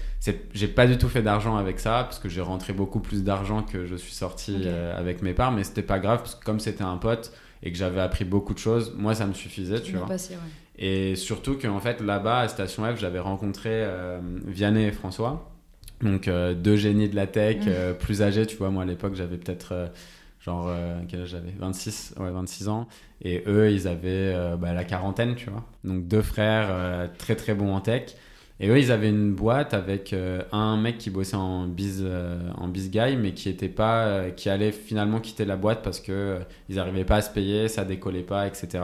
[0.52, 3.62] j'ai pas du tout fait d'argent avec ça parce que j'ai rentré beaucoup plus d'argent
[3.62, 6.60] que je suis sorti euh, avec mes parts mais c'était pas grave parce que comme
[6.60, 7.32] c'était un pote
[7.62, 10.40] et que j'avais appris beaucoup de choses moi ça me suffisait tu vois passé, ouais.
[10.78, 15.50] Et surtout qu'en fait, là-bas, à Station F, j'avais rencontré euh, Vianney et François.
[16.02, 17.68] Donc, euh, deux génies de la tech, Mm.
[17.68, 18.46] euh, plus âgés.
[18.46, 19.86] Tu vois, moi, à l'époque, j'avais peut-être, euh,
[20.40, 20.70] genre,
[21.08, 21.52] quel âge j'avais?
[21.58, 22.86] 26, ouais, 26 ans.
[23.22, 25.64] Et eux, ils avaient bah, la quarantaine, tu vois.
[25.82, 28.14] Donc, deux frères très, très bons en tech.
[28.60, 30.14] Et eux, ils avaient une boîte avec
[30.52, 32.04] un mec qui bossait en biz,
[32.56, 36.38] en biz guy, mais qui était pas, qui allait finalement quitter la boîte parce que
[36.68, 38.78] ils n'arrivaient pas à se payer, ça décollait pas, etc.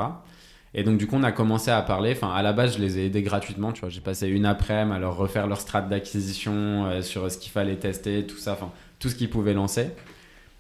[0.74, 2.12] Et donc, du coup, on a commencé à parler.
[2.12, 3.72] Enfin, à la base, je les ai aidés gratuitement.
[3.72, 7.38] Tu vois, j'ai passé une après-midi à leur refaire leur strat d'acquisition euh, sur ce
[7.38, 9.90] qu'il fallait tester, tout ça, enfin, tout ce qu'ils pouvaient lancer.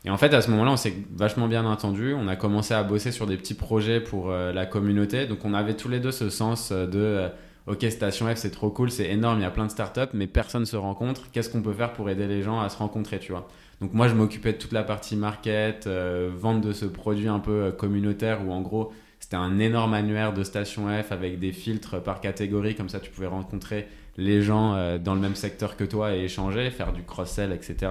[0.04, 2.14] Et en fait, à ce moment-là, on s'est vachement bien entendu.
[2.14, 5.26] On a commencé à bosser sur des petits projets pour euh, la communauté.
[5.26, 7.28] Donc, on avait tous les deux ce sens euh, de
[7.66, 10.26] OK, Station F, c'est trop cool, c'est énorme, il y a plein de startups, mais
[10.26, 11.22] personne se rencontre.
[11.32, 13.48] Qu'est-ce qu'on peut faire pour aider les gens à se rencontrer, tu vois?
[13.80, 17.72] Donc, moi, je m'occupais de toute la partie market, vente de ce produit un peu
[17.72, 18.92] communautaire où, en gros,
[19.34, 23.10] c'était un énorme annuaire de Station F avec des filtres par catégorie, comme ça tu
[23.10, 27.02] pouvais rencontrer les gens euh, dans le même secteur que toi et échanger, faire du
[27.02, 27.90] cross-sell, etc.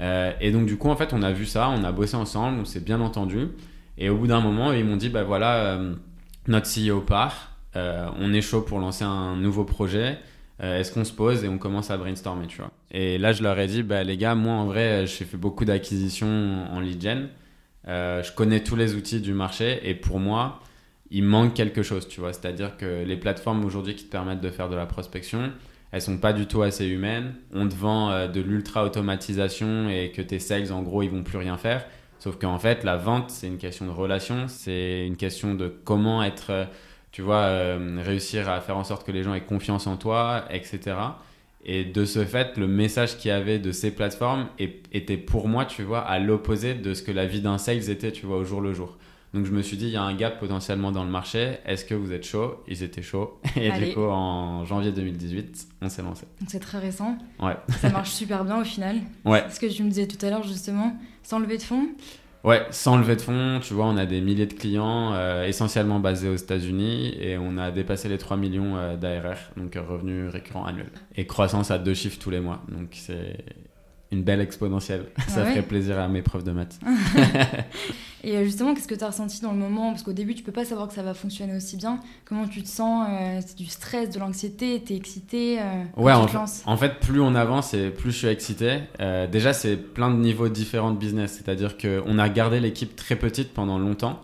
[0.00, 2.60] Euh, et donc du coup, en fait, on a vu ça, on a bossé ensemble,
[2.60, 3.48] on s'est bien entendu.
[3.96, 5.94] Et au bout d'un moment, ils m'ont dit, bah voilà, euh,
[6.48, 10.18] notre CEO part, on est chaud pour lancer un nouveau projet.
[10.60, 13.58] Est-ce qu'on se pose et on commence à brainstormer, tu vois Et là, je leur
[13.58, 17.28] ai dit, bah les gars, moi en vrai, j'ai fait beaucoup d'acquisitions en lead gen.
[17.88, 20.60] Euh, je connais tous les outils du marché et pour moi,
[21.10, 22.32] il manque quelque chose, tu vois.
[22.32, 25.52] C'est-à-dire que les plateformes aujourd'hui qui te permettent de faire de la prospection,
[25.90, 27.34] elles sont pas du tout assez humaines.
[27.52, 31.38] On te vend euh, de l'ultra-automatisation et que tes sales, en gros, ils vont plus
[31.38, 31.84] rien faire.
[32.18, 36.22] Sauf qu'en fait, la vente, c'est une question de relation, c'est une question de comment
[36.22, 36.64] être, euh,
[37.10, 40.94] tu vois, réussir à faire en sorte que les gens aient confiance en toi, etc.
[41.64, 45.64] Et de ce fait, le message qu'il y avait de ces plateformes était pour moi,
[45.64, 48.44] tu vois, à l'opposé de ce que la vie d'un sales était, tu vois, au
[48.44, 48.96] jour le jour.
[49.32, 51.56] Donc je me suis dit, il y a un gap potentiellement dans le marché.
[51.64, 52.62] Est-ce que vous êtes chaud?
[52.68, 53.40] Ils étaient chauds.
[53.56, 56.26] Et du coup, en janvier 2018, on s'est lancé.
[56.40, 57.16] Donc c'est très récent.
[57.40, 57.56] Ouais.
[57.80, 58.96] Ça marche super bien au final.
[59.24, 59.44] Ouais.
[59.50, 61.88] Ce que tu me disais tout à l'heure, justement, sans lever de fonds
[62.44, 66.00] Ouais, sans lever de fonds, tu vois, on a des milliers de clients euh, essentiellement
[66.00, 70.28] basés aux États-Unis et on a dépassé les 3 millions euh, d'ARR, donc euh, revenus
[70.28, 70.90] récurrents annuels.
[71.14, 72.60] Et croissance à deux chiffres tous les mois.
[72.68, 73.44] Donc c'est
[74.12, 75.06] une belle exponentielle.
[75.26, 76.78] Ça ferait plaisir à mes profs de maths.
[78.24, 79.90] et euh, justement, qu'est-ce que tu as ressenti dans le moment?
[79.90, 81.98] Parce qu'au début, tu peux pas savoir que ça va fonctionner aussi bien.
[82.26, 83.08] Comment tu te sens?
[83.10, 84.82] Euh, C'est du stress, de l'anxiété?
[84.86, 86.26] Tu es excité euh, Ouais, en,
[86.66, 88.80] en, fait, plus on avance et plus je suis excité.
[89.30, 91.32] déjà, c'est plein de niveaux différents de business.
[91.42, 94.20] C'est-à-dire qu'on a gardé l'équipe très petite pendant longtemps.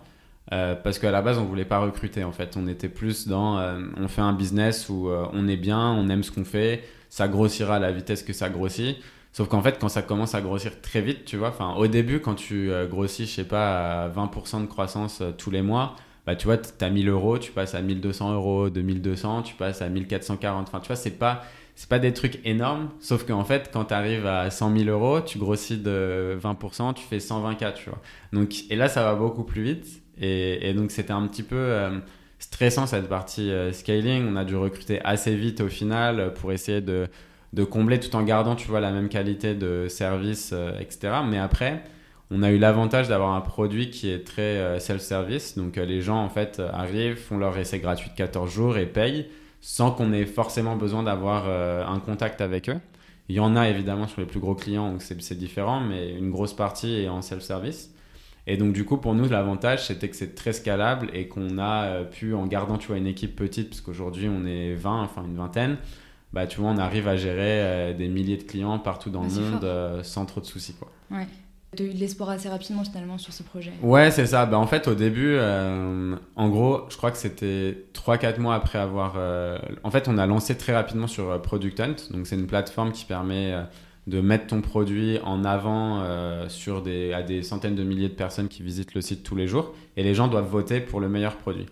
[0.50, 2.24] parce qu'à la base, on voulait pas recruter.
[2.24, 3.58] En fait, on était plus dans
[3.96, 7.76] on fait un business où on est bien, on aime ce qu'on fait, ça grossira
[7.76, 8.98] à la vitesse que ça grossit.
[9.32, 12.20] Sauf qu'en fait, quand ça commence à grossir très vite, tu vois, enfin, au début,
[12.20, 15.94] quand tu euh, grossis, je sais pas, à 20% de croissance euh, tous les mois,
[16.26, 19.54] bah, tu vois, tu as 1000 euros, tu passes à 1200 euros, de 1200, tu
[19.54, 20.68] passes à 1440.
[20.68, 21.42] Enfin, tu vois, c'est pas,
[21.74, 22.90] c'est pas des trucs énormes.
[23.00, 27.04] Sauf qu'en fait, quand tu arrives à 100 000 euros, tu grossis de 20%, tu
[27.04, 28.00] fais 120K, tu vois.
[28.32, 29.86] Donc, et là, ça va beaucoup plus vite.
[30.20, 31.98] Et, et donc, c'était un petit peu euh,
[32.38, 34.26] stressant cette partie scaling.
[34.32, 37.08] On a dû recruter assez vite au final pour essayer de
[37.52, 41.18] de combler tout en gardant, tu vois, la même qualité de service, euh, etc.
[41.26, 41.82] Mais après,
[42.30, 45.56] on a eu l'avantage d'avoir un produit qui est très euh, self-service.
[45.56, 48.86] Donc, euh, les gens, en fait, arrivent, font leur essai gratuit de 14 jours et
[48.86, 49.26] payent
[49.60, 52.78] sans qu'on ait forcément besoin d'avoir un contact avec eux.
[53.28, 56.30] Il y en a évidemment sur les plus gros clients, donc c'est différent, mais une
[56.30, 57.92] grosse partie est en self-service.
[58.46, 62.04] Et donc, du coup, pour nous, l'avantage, c'était que c'est très scalable et qu'on a
[62.04, 65.36] pu, en gardant, tu vois, une équipe petite, parce qu'aujourd'hui, on est 20, enfin une
[65.36, 65.76] vingtaine,
[66.32, 69.28] bah, tu vois, on arrive à gérer euh, des milliers de clients partout dans le
[69.28, 70.74] monde euh, sans trop de soucis.
[70.74, 70.90] Quoi.
[71.10, 71.26] Ouais.
[71.76, 73.72] Tu as eu de l'espoir assez rapidement finalement sur ce projet.
[73.82, 74.46] Ouais, c'est ça.
[74.46, 78.78] Bah, en fait, au début, euh, en gros, je crois que c'était 3-4 mois après
[78.78, 79.16] avoir.
[79.82, 81.96] En fait, on a lancé très rapidement sur Product Hunt.
[82.10, 83.54] Donc, c'est une plateforme qui permet
[84.08, 86.02] de mettre ton produit en avant
[86.48, 89.46] sur des, à des centaines de milliers de personnes qui visitent le site tous les
[89.46, 89.74] jours.
[89.96, 91.66] Et les gens doivent voter pour le meilleur produit.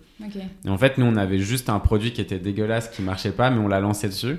[0.64, 3.50] Et en fait, nous, on avait juste un produit qui était dégueulasse, qui marchait pas,
[3.50, 4.38] mais on l'a lancé dessus.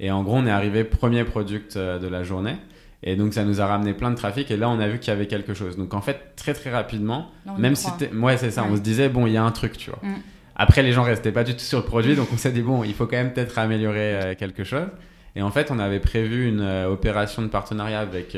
[0.00, 2.56] Et en gros, on est arrivé premier product euh, de la journée.
[3.02, 4.50] Et donc, ça nous a ramené plein de trafic.
[4.50, 5.76] Et là, on a vu qu'il y avait quelque chose.
[5.76, 7.88] Donc, en fait, très, très rapidement, même si.
[8.14, 8.66] Ouais, c'est ça.
[8.68, 10.00] On se disait, bon, il y a un truc, tu vois.
[10.02, 10.16] Mm.
[10.56, 12.16] Après, les gens restaient pas du tout sur le produit.
[12.16, 14.88] Donc, on s'est dit, bon, il faut quand même peut-être améliorer euh, quelque chose.
[15.36, 18.36] Et en fait, on avait prévu une euh, opération de partenariat avec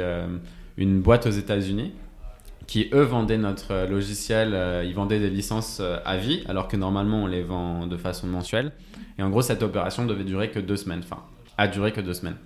[0.76, 1.92] une boîte aux États-Unis
[2.66, 6.68] qui eux vendaient notre euh, logiciel, euh, ils vendaient des licences euh, à vie, alors
[6.68, 8.72] que normalement on les vend de façon mensuelle.
[9.18, 11.22] Et en gros, cette opération devait durer que deux semaines, enfin,
[11.58, 12.38] a duré que deux semaines.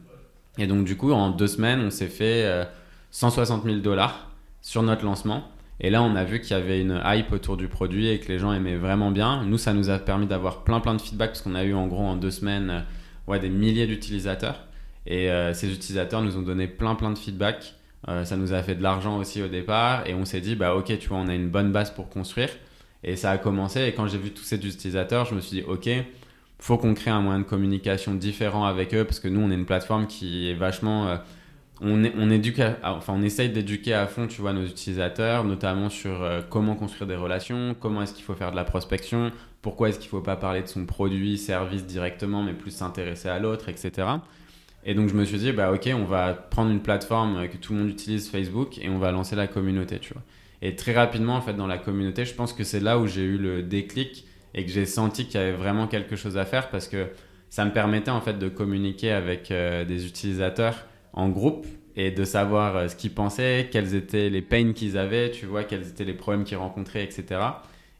[0.59, 2.67] Et donc du coup, en deux semaines, on s'est fait
[3.13, 4.31] 160 000 dollars
[4.63, 5.45] sur notre lancement.
[5.79, 8.27] Et là, on a vu qu'il y avait une hype autour du produit et que
[8.29, 9.45] les gens aimaient vraiment bien.
[9.45, 11.87] Nous, ça nous a permis d'avoir plein plein de feedback parce qu'on a eu en
[11.87, 12.85] gros en deux semaines
[13.27, 14.67] ouais, des milliers d'utilisateurs.
[15.07, 17.77] Et ces utilisateurs nous ont donné plein plein de feedback.
[18.09, 20.75] Euh, ça nous a fait de l'argent aussi au départ et on s'est dit, bah
[20.75, 22.51] ok, tu vois, on a une bonne base pour construire.
[23.03, 25.65] Et ça a commencé et quand j'ai vu tous ces utilisateurs, je me suis dit,
[25.67, 25.89] ok,
[26.59, 29.55] faut qu'on crée un moyen de communication différent avec eux parce que nous, on est
[29.55, 31.09] une plateforme qui est vachement...
[31.09, 31.17] Euh,
[31.83, 35.91] on, est, on, éduque enfin, on essaye d'éduquer à fond, tu vois, nos utilisateurs, notamment
[35.91, 39.31] sur euh, comment construire des relations, comment est-ce qu'il faut faire de la prospection,
[39.67, 43.29] pourquoi est-ce qu'il ne faut pas parler de son produit, service directement, mais plus s'intéresser
[43.29, 44.07] à l'autre, etc.
[44.85, 47.73] Et donc je me suis dit, bah ok, on va prendre une plateforme que tout
[47.73, 49.99] le monde utilise, Facebook, et on va lancer la communauté.
[50.63, 53.25] Et très rapidement, en fait, dans la communauté, je pense que c'est là où j'ai
[53.25, 56.71] eu le déclic et que j'ai senti qu'il y avait vraiment quelque chose à faire
[56.71, 57.09] parce que
[57.51, 62.23] ça me permettait en fait de communiquer avec euh, des utilisateurs en groupe et de
[62.23, 66.05] savoir euh, ce qu'ils pensaient, quels étaient les pains qu'ils avaient, tu vois, quels étaient
[66.05, 67.41] les problèmes qu'ils rencontraient, etc.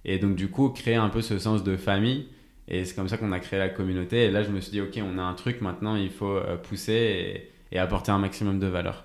[0.07, 2.29] Et donc du coup, créer un peu ce sens de famille
[2.69, 4.25] et c'est comme ça qu'on a créé la communauté.
[4.25, 6.57] Et là, je me suis dit, OK, on a un truc maintenant, il faut euh,
[6.57, 9.05] pousser et, apporter un maximum de valeur.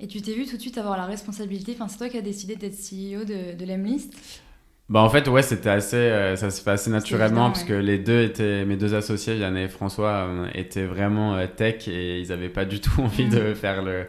[0.00, 2.22] Et tu t'es vu tout de suite avoir la responsabilité, enfin, c'est toi qui as
[2.22, 4.42] décidé d'être CEO de, de l'Emlist?
[4.88, 7.98] Bah en fait ouais c'était assez euh, ça se fait assez naturellement parce que les
[7.98, 12.48] deux étaient mes deux associés Yann et François euh, étaient vraiment tech et ils avaient
[12.48, 13.28] pas du tout envie mm.
[13.28, 14.06] de faire le,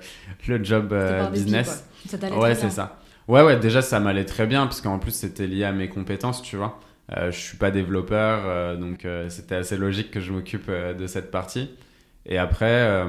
[0.47, 0.95] le job
[1.33, 1.85] business.
[2.07, 2.97] ça ouais c'est ça.
[3.29, 6.41] Ouais ouais déjà ça m'allait très bien parce qu'en plus c'était lié à mes compétences
[6.41, 6.79] tu vois.
[7.15, 11.07] Euh, je suis pas développeur, euh, donc euh, c'était assez logique que je m'occupe de
[11.07, 11.69] cette partie.
[12.25, 13.03] Et après,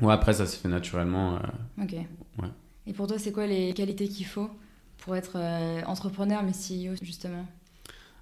[0.00, 1.38] ouais, après ça se fait naturellement.
[1.80, 1.92] ok.
[1.92, 2.48] Ouais.
[2.86, 4.50] Et pour toi, c'est quoi les qualités qu'il faut
[4.98, 5.38] pour être
[5.86, 7.46] entrepreneur mais CEO justement?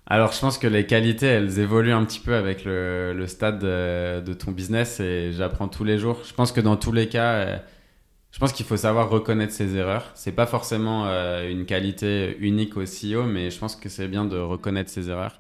[0.07, 3.59] Alors, je pense que les qualités, elles évoluent un petit peu avec le, le stade
[3.59, 6.21] de, de, ton business et j'apprends tous les jours.
[6.29, 7.57] Je pense que dans tous les cas, euh,
[8.35, 10.11] je pense qu'il faut savoir reconnaître ses erreurs.
[10.15, 14.25] C'est pas forcément euh, une qualité unique au CEO, mais je pense que c'est bien
[14.25, 15.39] de reconnaître ses erreurs.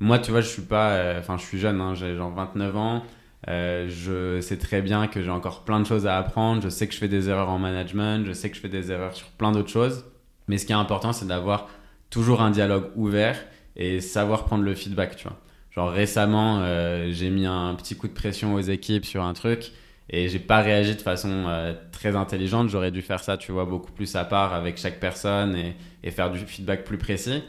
[0.00, 2.76] Moi, tu vois, je suis pas, euh, enfin, je suis jeune, hein, j'ai genre 29
[2.76, 3.04] ans.
[3.46, 6.60] Euh, je sais très bien que j'ai encore plein de choses à apprendre.
[6.62, 8.26] Je sais que je fais des erreurs en management.
[8.26, 10.04] Je sais que je fais des erreurs sur plein d'autres choses.
[10.48, 11.68] Mais ce qui est important, c'est d'avoir
[12.10, 13.38] toujours un dialogue ouvert
[13.76, 15.38] et savoir prendre le feedback, tu vois.
[15.70, 19.70] Genre récemment, euh, j'ai mis un petit coup de pression aux équipes sur un truc
[20.10, 22.68] et j'ai pas réagi de façon euh, très intelligente.
[22.68, 26.30] J'aurais dû faire ça, tu vois, beaucoup plus à part avec chaque personne et, faire
[26.30, 27.42] du feedback plus précis.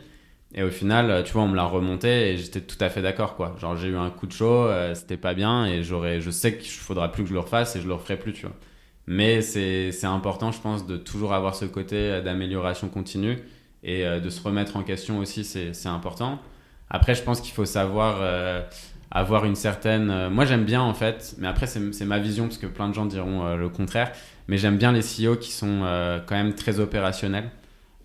[0.56, 3.36] Et au final, tu vois, on me l'a remonté et j'étais tout à fait d'accord,
[3.36, 3.56] quoi.
[3.60, 6.58] Genre, j'ai eu un coup de chaud, euh, c'était pas bien et j'aurais, je sais
[6.58, 8.56] qu'il faudra plus que je le refasse et je le referai plus, tu vois.
[9.08, 13.38] Mais c'est, important, je pense, de toujours avoir ce côté euh, d'amélioration continue
[13.84, 16.40] et euh, de se remettre en question aussi, c'est, important.
[16.90, 18.62] Après, je pense qu'il faut savoir euh,
[19.14, 20.10] avoir une certaine.
[20.10, 22.94] euh, moi, j'aime bien en fait, mais après, c'est, ma vision parce que plein de
[22.94, 24.12] gens diront euh, le contraire.
[24.50, 27.50] Mais j'aime bien les CEO qui sont euh, quand même très opérationnels.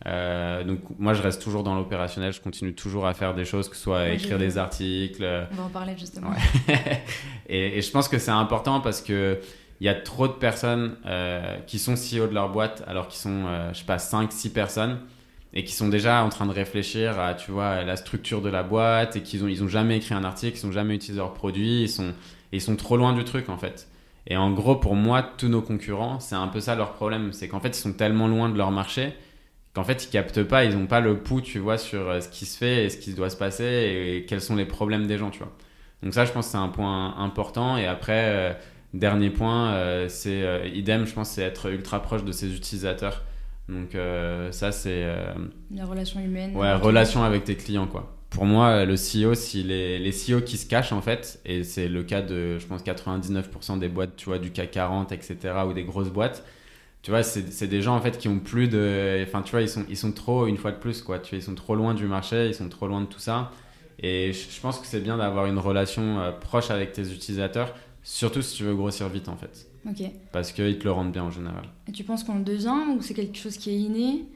[0.07, 3.69] Euh, donc moi je reste toujours dans l'opérationnel, je continue toujours à faire des choses,
[3.69, 5.25] que ce soit Ouais, écrire des articles.
[5.53, 6.31] On va en parler justement.
[6.31, 7.03] Ouais.
[7.49, 9.41] et, et je pense que c'est important parce que
[9.81, 13.21] il y a trop de personnes euh, qui sont CEO de leur boîte alors qu'ils
[13.21, 15.01] sont, euh, je sais pas, 5, 6 personnes
[15.55, 18.63] et qui sont déjà en train de réfléchir à, tu vois, la structure de la
[18.63, 21.35] boîte et qu'ils ont, ils ont jamais écrit un article, ils ont jamais utilisé leurs
[21.35, 22.13] produits, ils sont,
[22.53, 23.89] ils sont trop loin du truc en fait.
[24.29, 27.33] Et en gros, pour moi, tous nos concurrents, c'est un peu ça leur problème.
[27.33, 29.15] C'est qu'en fait, ils sont tellement loin de leur marché
[29.75, 32.29] qu'en fait, ils captent pas, ils ont pas le pouls, tu vois, sur euh, ce
[32.29, 35.19] qui se fait et ce qui doit se passer et, quels sont les problèmes des
[35.19, 35.53] gens, tu vois.
[36.03, 37.77] Donc ça, je pense que c'est un point important.
[37.77, 38.53] Et après, euh,
[38.93, 43.25] dernier point, euh, c'est idem, je pense, c'est être ultra proche de ses utilisateurs.
[43.69, 45.35] Donc euh, ça, c'est euh,
[45.71, 46.57] La relation humaine.
[46.57, 48.15] ouais, relation avec tes clients, quoi.
[48.31, 51.89] Pour moi, le CEO, si les, les CEO qui se cachent, en fait, et c'est
[51.89, 55.73] le cas de, je pense, 99% des boîtes, tu vois, du CAC 40, etc., ou
[55.73, 56.45] des grosses boîtes,
[57.03, 59.23] tu vois, c'est c'est des gens, en fait, qui ont plus de...
[59.27, 61.19] Enfin, tu vois, ils sont, ils sont trop, une fois de plus, quoi.
[61.21, 63.51] Tu vois, ils sont trop loin du marché, ils sont trop loin de tout ça.
[64.01, 67.75] Et je, je pense que c'est bien d'avoir une relation euh, proche avec tes utilisateurs,
[68.03, 69.67] surtout si tu veux grossir vite, en fait.
[70.33, 71.65] Parce qu'ils te le rendent bien, en général.
[71.87, 74.27] Et tu penses qu'on le devient ou c'est quelque chose qui est inné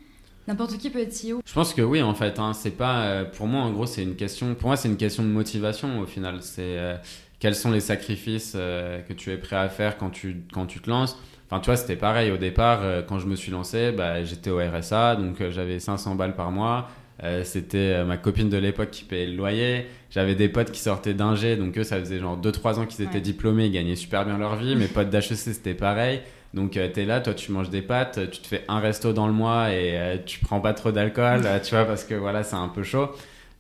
[0.49, 1.41] N'importe qui peut être CEO.
[1.45, 2.39] Je pense que oui, en fait.
[2.39, 4.55] Hein, c'est pas, euh, pour moi, en gros, c'est une question.
[4.55, 6.43] Pour moi, c'est une question de motivation au final.
[6.43, 6.97] C'est euh,
[7.39, 10.81] quels sont les sacrifices euh, que tu es prêt à faire quand tu quand tu
[10.81, 11.17] te lances?
[11.49, 12.81] Enfin, tu vois, c'était pareil au départ.
[13.07, 16.89] quand je me suis lancé, bah, j'étais au RSA, donc j'avais 500 balles par mois.
[17.23, 19.87] Euh, c'était euh, ma copine de l'époque qui payait le loyer.
[20.11, 23.15] J'avais des potes qui sortaient d'ingé, donc eux, ça faisait genre 2-3 ans qu'ils étaient
[23.17, 23.21] Ouais.
[23.21, 24.75] diplômés, ils gagnaient super bien leur vie.
[24.77, 26.21] Mes potes d'HEC, c'était pareil.
[26.55, 29.27] Donc euh, t'es là, toi tu manges des pâtes, tu te fais un resto dans
[29.27, 32.57] le mois et euh, tu prends pas trop d'alcool, tu vois, parce que voilà, c'est
[32.57, 33.09] un peu chaud.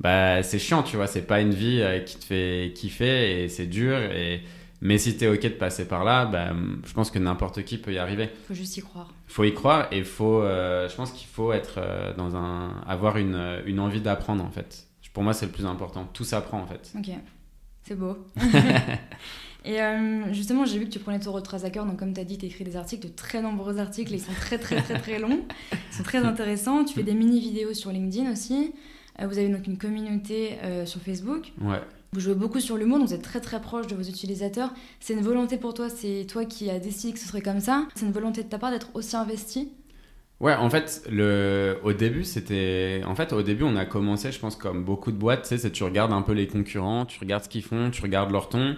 [0.01, 3.67] Bah c'est chiant, tu vois, c'est pas une vie qui te fait kiffer et c'est
[3.67, 3.97] dur.
[3.99, 4.41] Et...
[4.85, 6.53] Mais si t'es ok de passer par là, bah,
[6.85, 8.31] je pense que n'importe qui peut y arriver.
[8.49, 9.14] Faut juste y croire.
[9.29, 13.16] Faut y croire et faut, euh, je pense qu'il faut être euh, dans un, avoir
[13.16, 14.88] une, euh, une envie d'apprendre en fait.
[15.14, 16.09] Pour moi c'est le plus important.
[16.12, 16.92] Tout s'apprend en fait.
[16.99, 17.11] Ok.
[17.85, 18.16] C'est beau.
[19.64, 21.87] Et euh, justement, j'ai vu que tu prenais ton retrace à cœur.
[21.87, 24.12] Donc, comme tu as dit, tu écris des articles, de très nombreux articles.
[24.12, 25.45] Ils sont très, très, très, très longs.
[25.71, 26.85] Ils sont très intéressants.
[26.85, 28.73] Tu fais des mini-vidéos sur LinkedIn aussi.
[29.21, 31.53] Vous avez donc une communauté sur Facebook.
[31.61, 31.81] Ouais.
[32.14, 34.70] Vous jouez beaucoup sur l'humour, donc vous êtes très très proche de vos utilisateurs.
[35.01, 37.88] C'est une volonté pour toi, c'est toi qui as décidé que ce serait comme ça.
[37.94, 39.72] C'est une volonté de ta part d'être aussi investi.
[40.38, 41.09] Ouais, en fait,
[41.83, 43.01] au début, c'était.
[43.07, 45.70] En fait, au début, on a commencé, je pense, comme beaucoup de boîtes, tu sais,
[45.70, 48.77] tu regardes un peu les concurrents, tu regardes ce qu'ils font, tu regardes leur ton,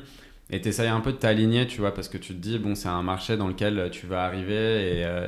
[0.50, 2.76] et tu essayes un peu de t'aligner, tu vois, parce que tu te dis, bon,
[2.76, 5.26] c'est un marché dans lequel tu vas arriver et euh,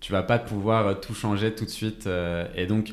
[0.00, 2.06] tu vas pas pouvoir tout changer tout de suite.
[2.06, 2.92] euh, et donc,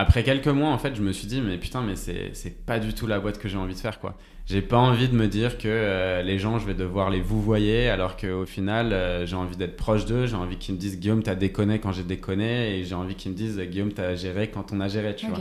[0.00, 2.94] après quelques mois, en fait, je me suis dit, mais putain, mais c'est pas du
[2.94, 4.16] tout la boîte que j'ai envie de faire, quoi.
[4.46, 7.42] J'ai pas envie de me dire que euh, les gens, je vais devoir les vous
[7.42, 11.00] voyer, alors qu'au final, euh, j'ai envie d'être proche d'eux, j'ai envie qu'ils me disent
[11.00, 14.50] Guillaume, t'as déconné quand j'ai déconné, et j'ai envie qu'ils me disent Guillaume, t'as géré
[14.50, 15.40] quand on a géré, tu vois.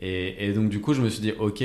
[0.00, 1.62] Et, et donc, du coup, je me suis dit, ok,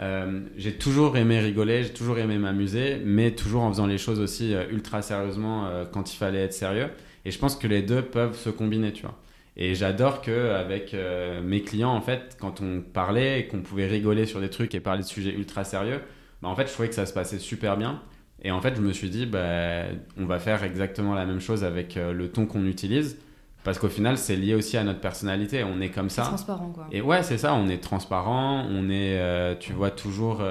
[0.00, 4.18] euh, j'ai toujours aimé rigoler, j'ai toujours aimé m'amuser, mais toujours en faisant les choses
[4.18, 6.88] aussi ultra sérieusement quand il fallait être sérieux.
[7.26, 9.18] Et je pense que les deux peuvent se combiner, tu vois.
[9.56, 13.86] Et j'adore que avec euh, mes clients, en fait, quand on parlait et qu'on pouvait
[13.86, 16.02] rigoler sur des trucs et parler de sujets ultra sérieux,
[16.42, 18.02] bah, en fait, je trouvais que ça se passait super bien.
[18.42, 19.84] Et en fait, je me suis dit, bah,
[20.18, 23.16] on va faire exactement la même chose avec euh, le ton qu'on utilise,
[23.64, 25.64] parce qu'au final, c'est lié aussi à notre personnalité.
[25.64, 26.22] On est comme ça.
[26.22, 26.86] transparent quoi.
[26.92, 30.42] Et ouais, c'est ça, on est transparent, on est, euh, tu vois, toujours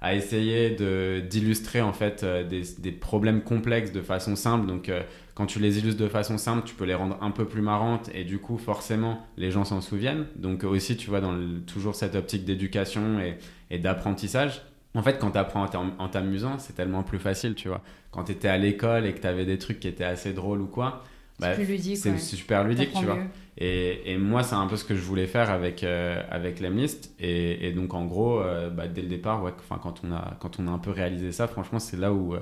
[0.00, 4.66] à essayer de d'illustrer en fait des, des, problèmes complexes de façon simple.
[4.66, 4.90] Donc
[5.34, 8.10] quand tu les illustres de façon simple, tu peux les rendre un peu plus marrantes
[8.14, 10.26] et du coup forcément les gens s'en souviennent.
[10.36, 11.34] Donc aussi tu vois dans
[11.66, 13.38] toujours cette optique d'éducation et,
[13.70, 14.62] et d'apprentissage.
[14.94, 15.66] En fait, quand tu apprends
[15.98, 17.80] en t'amusant, c'est tellement plus facile, tu vois.
[18.10, 20.60] Quand tu étais à l'école et que tu avais des trucs qui étaient assez drôles
[20.60, 21.02] ou quoi,
[21.38, 23.18] bah, c'est super ludique, tu vois.
[23.58, 27.14] Et, et, moi, c'est un peu ce que je voulais faire avec, euh, avec l'Emlist.
[27.18, 30.58] Et, et, donc, en gros, euh, bah, dès le départ, ouais, quand, on a, quand
[30.58, 32.40] on a un peu réalisé ça, franchement, c'est là où euh,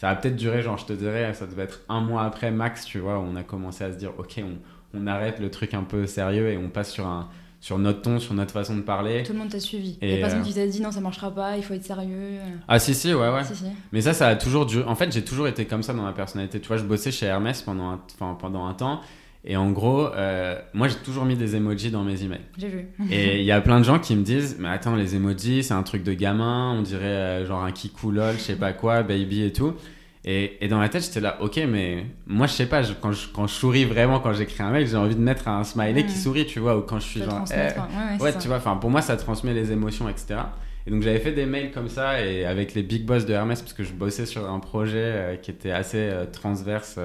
[0.00, 2.86] ça a peut-être duré, genre, je te dirais, ça devait être un mois après max,
[2.86, 5.74] tu vois, où on a commencé à se dire, ok, on, on arrête le truc
[5.74, 7.28] un peu sérieux et on passe sur un,
[7.60, 9.24] sur notre ton, sur notre façon de parler.
[9.24, 9.98] Tout le monde t'a suivi.
[10.00, 12.38] Et a personne qui t'a dit non, ça marchera pas, il faut être sérieux.
[12.66, 13.42] Ah si si, ouais ouais.
[13.92, 14.88] Mais ça, ça a toujours duré.
[14.88, 16.60] En fait, j'ai toujours été comme ça dans ma personnalité.
[16.62, 19.02] Tu vois, je bossais chez Hermès pendant un, enfin, pendant un temps.
[19.44, 22.44] Et en gros, euh, moi j'ai toujours mis des emojis dans mes emails.
[22.58, 22.88] J'ai vu.
[23.10, 25.74] et il y a plein de gens qui me disent Mais attends, les emojis, c'est
[25.74, 29.02] un truc de gamin, on dirait euh, genre un kikou lol, je sais pas quoi,
[29.02, 29.74] baby et tout.
[30.22, 33.26] Et, et, dans ma tête, j'étais là, ok, mais moi, je sais pas, quand, je,
[33.32, 36.14] quand je souris vraiment, quand j'écris un mail, j'ai envie de mettre un smiley qui
[36.14, 37.42] sourit, tu vois, ou quand je suis genre.
[37.50, 40.40] Eh, ouais, tu vois, enfin, pour moi, ça transmet les émotions, etc.
[40.86, 43.62] Et donc, j'avais fait des mails comme ça, et avec les big boss de Hermès,
[43.62, 46.98] parce que je bossais sur un projet euh, qui était assez transverse,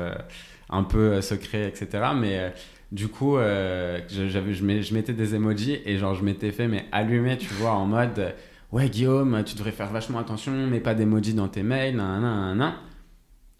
[0.69, 2.09] un peu secret, etc.
[2.15, 2.53] Mais
[2.91, 7.37] du coup, je, je, je, mettais des emojis, et genre, je m'étais fait, mais allumer,
[7.37, 8.33] tu vois, en mode.
[8.71, 12.57] Ouais, Guillaume, tu devrais faire vachement attention, mets pas d'emojis dans tes mails, nan, nan,
[12.57, 12.73] nan.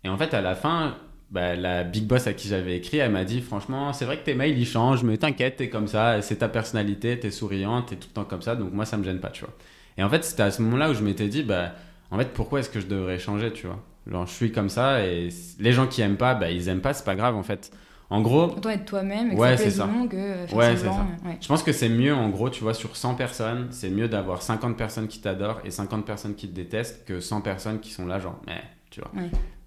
[0.04, 0.96] Et en fait, à la fin,
[1.32, 4.24] bah, la big boss à qui j'avais écrit, elle m'a dit franchement, c'est vrai que
[4.26, 7.96] tes mails ils changent, mais t'inquiète, t'es comme ça, c'est ta personnalité, t'es souriante, t'es
[7.96, 9.54] tout le temps comme ça, donc moi ça me gêne pas, tu vois.
[9.98, 11.74] Et en fait, c'était à ce moment-là où je m'étais dit, bah,
[12.12, 13.82] en fait, pourquoi est-ce que je devrais changer, tu vois?
[14.08, 16.94] Genre, je suis comme ça et les gens qui aiment pas, bah, ils aiment pas,
[16.94, 17.72] c'est pas grave en fait.
[18.10, 18.44] En gros.
[18.44, 19.90] Autant être toi-même et que ouais, c'est ça.
[20.10, 21.08] que ouais, c'est ça.
[21.42, 24.44] Je pense que c'est mieux, en gros, tu vois, sur 100 personnes, c'est mieux d'avoir
[24.44, 28.06] 50 personnes qui t'adorent et 50 personnes qui te détestent que 100 personnes qui sont
[28.06, 29.12] là, genre, mais, tu vois.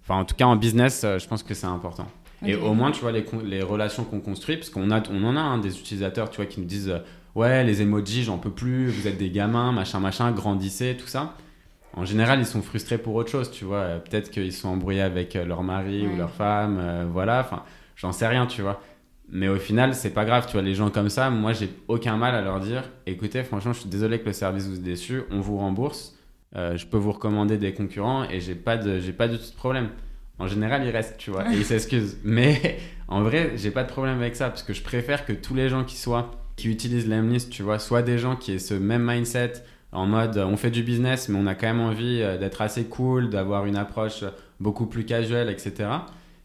[0.03, 2.07] Enfin, en tout cas, en business, euh, je pense que c'est important.
[2.45, 5.35] Et au moins, tu vois, les, les relations qu'on construit, parce qu'on a, on en
[5.35, 6.99] a hein, des utilisateurs, tu vois, qui nous disent euh,
[7.35, 11.35] Ouais, les emojis, j'en peux plus, vous êtes des gamins, machin, machin, grandissez, tout ça.
[11.99, 13.77] En général, ils sont frustrés pour autre chose, tu vois.
[13.77, 17.41] Euh, peut-être qu'ils sont embrouillés avec leur mari ou leur femme, voilà.
[17.41, 17.63] Enfin,
[17.95, 18.81] j'en sais rien, tu vois.
[19.31, 20.61] Mais au final, c'est pas grave, tu vois.
[20.61, 23.89] Les gens comme ça, moi, j'ai aucun mal à leur dire Écoutez, franchement, je suis
[23.89, 26.15] désolé que le service vous ait déçu, on vous rembourse
[26.55, 29.55] euh, je peux vous recommander des concurrents et j'ai pas de pas du tout de
[29.55, 29.89] problème.
[30.39, 32.17] En général, ils restent, tu vois, et ils s'excusent.
[32.23, 35.53] Mais en vrai, j'ai pas de problème avec ça parce que je préfère que tous
[35.53, 38.73] les gens qui soient qui utilisent l'Emlist, tu vois, soient des gens qui aient ce
[38.73, 39.53] même mindset
[39.91, 42.85] en mode on fait du business mais on a quand même envie euh, d'être assez
[42.85, 44.23] cool, d'avoir une approche
[44.59, 45.89] beaucoup plus casuelle, etc.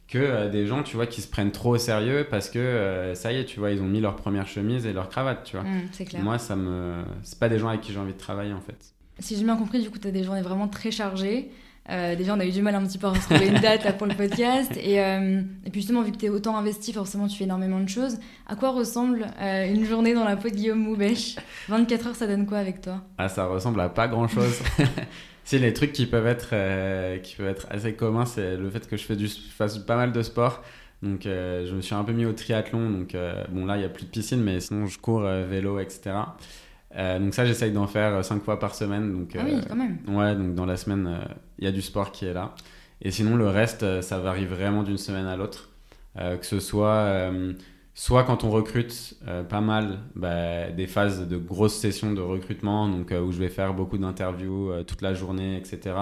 [0.07, 3.33] Que euh, des gens, tu vois, qui se prennent trop au sérieux parce que ça
[3.33, 5.65] y est, tu vois, ils ont mis leur première chemise et leur cravate, tu vois.
[5.65, 6.23] Mmh, clair.
[6.23, 8.95] Moi, ça me, c'est pas des gens avec qui j'ai envie de travailler en fait.
[9.19, 11.51] Si j'ai bien compris, du coup, tu as des journées vraiment très chargées.
[11.91, 14.07] Euh, déjà, on a eu du mal un petit peu à retrouver une date pour
[14.07, 14.73] le podcast.
[14.83, 17.81] Et, euh, et puis justement, vu que tu es autant investi, forcément, tu fais énormément
[17.81, 18.19] de choses.
[18.47, 21.37] À quoi ressemble euh, une journée dans la peau de Guillaume Moubèche?
[21.69, 23.03] 24 heures, ça donne quoi avec toi?
[23.19, 24.63] Ah, ça ressemble à pas grand-chose.
[25.45, 26.55] si les trucs qui peuvent être,
[27.21, 30.13] qui peuvent être assez communs, c'est le fait que je fais du, fasse pas mal
[30.13, 30.63] de sport.
[31.03, 32.89] Donc, je me suis un peu mis au triathlon.
[32.89, 33.15] Donc,
[33.51, 36.13] bon, là, il n'y a plus de piscine, mais sinon, je cours vélo, etc.
[36.97, 39.13] Euh, donc ça, j'essaye d'en faire 5 euh, fois par semaine.
[39.13, 39.99] Donc, ah oui, quand même.
[40.09, 41.19] Ouais, donc dans la semaine,
[41.59, 42.55] il y a du sport qui est là.
[43.03, 45.71] Et sinon, le reste, ça varie vraiment d'une semaine à l'autre.
[46.17, 47.31] que ce soit
[47.97, 49.15] soit quand on recrute
[49.49, 53.75] pas mal, bah, des phases de grosses sessions de recrutement, donc où je vais faire
[53.75, 55.97] beaucoup d'interviews toute la journée, etc.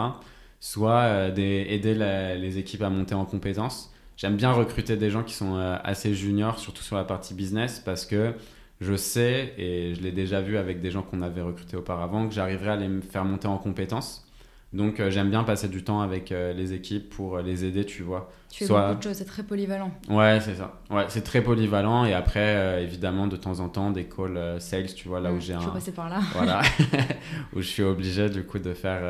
[0.61, 3.93] Soit des, aider les équipes à monter en compétences.
[4.17, 8.05] J'aime bien recruter des gens qui sont assez juniors, surtout sur la partie business, parce
[8.07, 8.35] que
[8.83, 12.35] je sais, et je l'ai déjà vu avec des gens qu'on avait recrutés auparavant, que
[12.35, 14.27] j'arriverai à les faire monter en compétences.
[14.73, 17.85] Donc euh, j'aime bien passer du temps avec euh, les équipes pour euh, les aider,
[17.85, 18.31] tu vois.
[18.49, 19.91] Tu fais beaucoup de choses, c'est très polyvalent.
[20.09, 20.81] Ouais, c'est ça.
[20.91, 22.07] Ouais, c'est très polyvalent.
[22.07, 25.55] Et après, évidemment, de temps en temps, des calls sales, tu vois, là où j'ai
[25.55, 25.61] un...
[25.61, 26.21] Je passer par là.
[26.35, 26.63] Voilà.
[27.55, 29.01] où je suis obligé, du coup, de faire,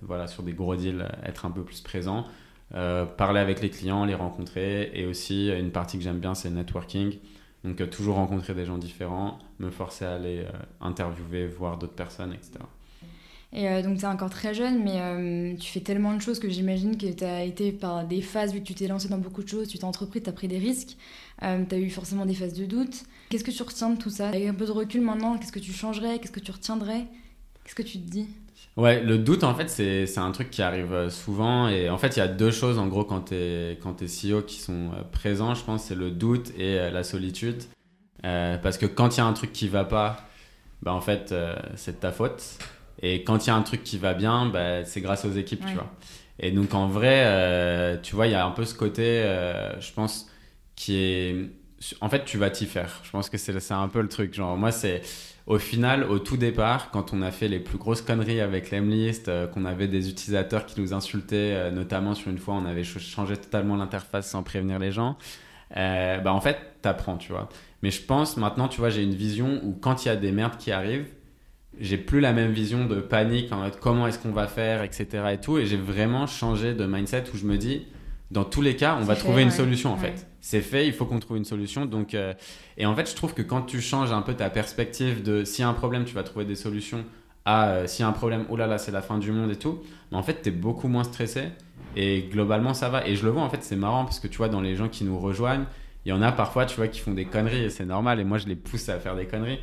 [0.00, 2.24] voilà, sur des gros deals, être un peu plus présent.
[2.70, 4.90] parler avec les clients, les rencontrer.
[4.94, 7.18] Et aussi, une partie que j'aime bien, c'est networking.
[7.64, 11.94] Donc euh, toujours rencontrer des gens différents, me forcer à aller euh, interviewer, voir d'autres
[11.94, 12.52] personnes, etc.
[13.52, 16.48] Et euh, donc tu es encore très jeune, mais tu fais tellement de choses que
[16.48, 19.42] j'imagine que tu as été par des phases, vu que tu t'es lancé dans beaucoup
[19.42, 20.96] de choses, tu t'es entrepris, tu as pris des risques,
[21.40, 23.04] tu as eu forcément des phases de doute.
[23.28, 24.28] Qu'est-ce que tu retiens de tout ça?
[24.28, 26.18] Avec un peu de recul maintenant, qu'est-ce que tu changerais?
[26.18, 27.04] Qu'est-ce que tu retiendrais?
[27.64, 28.26] Qu'est-ce que tu te dis?
[28.78, 31.68] Ouais, le doute, en fait, c'est un truc qui arrive euh, souvent.
[31.68, 34.06] Et en fait, il y a deux choses, en gros, quand tu es, quand es
[34.06, 37.62] CEO qui sont euh, présents, je pense, c'est le doute et euh, la solitude.
[38.22, 40.26] parce que quand il y a un truc qui va pas,
[40.82, 41.34] bah, en fait,
[41.76, 42.42] c'est de ta faute.
[43.02, 45.64] Et quand il y a un truc qui va bien, bah, c'est grâce aux équipes,
[45.66, 45.90] tu vois.
[46.38, 49.22] Et donc en vrai, euh, tu vois, il y a un peu ce côté,
[49.80, 50.28] je pense,
[50.76, 51.50] qui est...
[52.00, 53.00] En fait, tu vas t'y faire.
[53.04, 54.34] Je pense que c'est c'est un peu le truc.
[54.34, 55.02] Genre, moi, c'est...
[55.46, 59.28] Au final, au tout départ, quand on a fait les plus grosses conneries avec l'Emlist,
[59.28, 62.84] euh, qu'on avait des utilisateurs qui nous insultaient, euh, notamment sur une fois, on avait
[62.84, 65.16] ch- changé totalement l'interface sans prévenir les gens,
[65.76, 67.48] euh, bah en fait, t'apprends, tu vois.
[67.82, 70.32] Mais je pense maintenant, tu vois, j'ai une vision où quand il y a des
[70.32, 71.08] merdes qui arrivent,
[71.80, 75.32] j'ai plus la même vision de panique en mode comment est-ce qu'on va faire, etc.
[75.34, 75.58] et tout.
[75.58, 77.86] Et j'ai vraiment changé de mindset où je me dis,
[78.32, 80.12] dans tous les cas, on va fait, trouver une solution en Ouais.
[80.12, 80.26] fait.
[80.40, 81.86] C'est fait, il faut qu'on trouve une solution.
[81.86, 82.32] Donc, euh,
[82.78, 85.62] et en fait, je trouve que quand tu changes un peu ta perspective de s'il
[85.62, 87.04] y a un problème, tu vas trouver des solutions,
[87.44, 89.50] à euh, s'il y a un problème, oh là là, c'est la fin du monde
[89.50, 89.80] et tout,
[90.10, 91.44] mais en fait, tu es beaucoup moins stressé
[91.96, 93.06] et globalement, ça va.
[93.06, 94.88] Et je le vois, en fait, c'est marrant parce que tu vois, dans les gens
[94.88, 95.64] qui nous rejoignent,
[96.04, 98.24] il y en a parfois, tu vois, qui font des conneries et c'est normal et
[98.24, 99.60] moi, je les pousse à faire des conneries.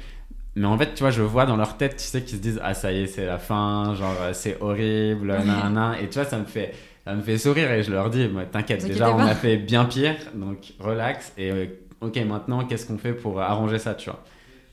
[0.56, 2.60] Mais en fait, tu vois, je vois dans leur tête, tu sais, qu'ils se disent
[2.64, 5.96] Ah, ça y est, c'est la fin, genre, euh, c'est horrible, nan, nan.
[6.02, 6.74] Et tu vois, ça me fait,
[7.10, 10.16] ça me fait sourire et je leur dis T'inquiète, déjà, on a fait bien pire,
[10.36, 11.34] donc relax.
[11.40, 11.66] Et euh,
[12.02, 14.24] ok, maintenant, qu'est-ce qu'on fait pour arranger ça, tu vois?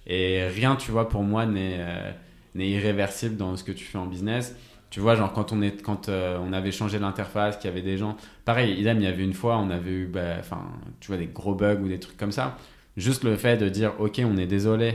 [0.07, 2.13] Et rien, tu vois, pour moi, n'est euh,
[2.55, 4.55] irréversible dans ce que tu fais en business.
[4.91, 7.81] Tu vois, genre, quand on, est, quand, euh, on avait changé l'interface, qu'il y avait
[7.81, 8.19] des gens.
[8.45, 10.61] Pareil, idem, il y avait une fois, on avait eu, bah, enfin,
[11.01, 12.59] tu vois, des gros bugs ou des trucs comme ça.
[12.99, 14.95] Juste le fait de dire, ok, on est désolé,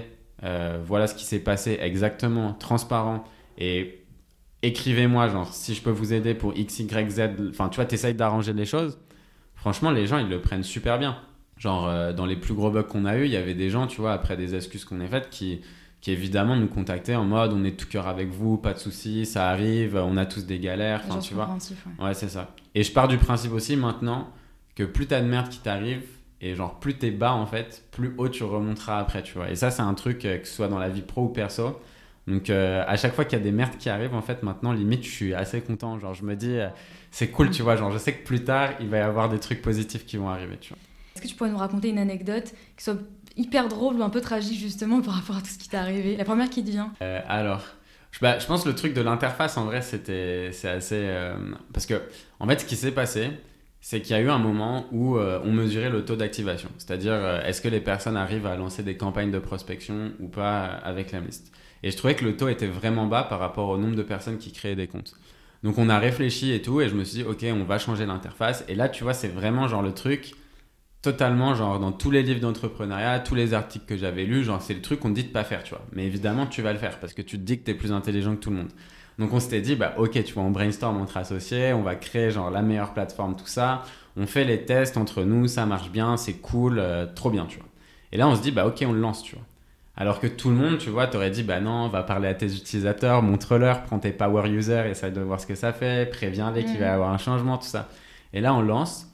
[0.85, 3.23] voilà ce qui s'est passé exactement, transparent,
[3.59, 4.00] et
[4.63, 8.13] écrivez-moi, genre, si je peux vous aider pour X, Y, Z, enfin, tu vois, t'essayes
[8.13, 8.97] d'arranger les choses.
[9.55, 11.17] Franchement, les gens, ils le prennent super bien.
[11.57, 13.85] Genre, euh, dans les plus gros bugs qu'on a eu, il y avait des gens,
[13.87, 15.61] tu vois, après des excuses qu'on a faites, qui,
[16.01, 19.27] qui évidemment nous contactaient en mode, on est tout cœur avec vous, pas de soucis,
[19.27, 21.45] ça arrive, on a tous des galères, enfin, tu vois.
[21.99, 22.05] ouais.
[22.07, 22.55] Ouais, c'est ça.
[22.73, 24.29] Et je pars du principe aussi maintenant
[24.75, 26.01] que plus t'as de merde qui t'arrive,
[26.43, 29.51] et genre plus t'es bas en fait, plus haut tu remonteras après, tu vois.
[29.51, 31.79] Et ça, c'est un truc, euh, que ce soit dans la vie pro ou perso.
[32.27, 34.73] Donc euh, à chaque fois qu'il y a des merdes qui arrivent, en fait, maintenant,
[34.73, 35.99] limite, je suis assez content.
[35.99, 36.67] Genre, je me dis, euh,
[37.09, 37.75] c'est cool, tu vois.
[37.75, 40.29] Genre, je sais que plus tard, il va y avoir des trucs positifs qui vont
[40.29, 40.79] arriver, tu vois.
[41.15, 42.97] Est-ce que tu pourrais nous raconter une anecdote qui soit
[43.35, 46.15] hyper drôle ou un peu tragique justement par rapport à tout ce qui t'est arrivé?
[46.15, 46.93] La première qui te vient.
[47.01, 47.61] Euh, alors,
[48.11, 51.09] je, bah, je pense que le truc de l'interface, en vrai, c'était, c'est assez.
[51.73, 52.01] parce que,
[52.39, 53.31] en fait, ce qui s'est passé,
[53.81, 56.69] c'est qu'il y a eu un moment où euh, on mesurait le taux d'activation.
[56.77, 60.65] C'est-à-dire, euh, est-ce que les personnes arrivent à lancer des campagnes de prospection ou pas
[60.65, 61.51] avec la liste?
[61.83, 64.37] Et je trouvais que le taux était vraiment bas par rapport au nombre de personnes
[64.37, 65.15] qui créaient des comptes.
[65.63, 68.05] Donc, on a réfléchi et tout, et je me suis dit, ok, on va changer
[68.05, 68.63] l'interface.
[68.67, 70.33] Et là, tu vois, c'est vraiment genre le truc
[71.01, 74.73] totalement genre dans tous les livres d'entrepreneuriat, tous les articles que j'avais lus, genre c'est
[74.73, 75.83] le truc qu'on te dit de pas faire, tu vois.
[75.93, 77.91] Mais évidemment, tu vas le faire parce que tu te dis que tu es plus
[77.91, 78.71] intelligent que tout le monde.
[79.17, 82.31] Donc on s'était dit bah OK, tu vois, on brainstorm entre associés, on va créer
[82.31, 83.83] genre la meilleure plateforme tout ça,
[84.15, 87.57] on fait les tests entre nous, ça marche bien, c'est cool, euh, trop bien, tu
[87.57, 87.67] vois.
[88.11, 89.45] Et là, on se dit bah OK, on le lance, tu vois.
[89.97, 92.45] Alors que tout le monde, tu vois, t'aurais dit bah non, va parler à tes
[92.45, 96.79] utilisateurs, montre-leur, prends tes power users, essaye de voir ce que ça fait, préviens-les qu'il
[96.79, 96.93] va y Mhm.
[96.95, 97.89] avoir un changement, tout ça.
[98.33, 99.07] Et là, on lance.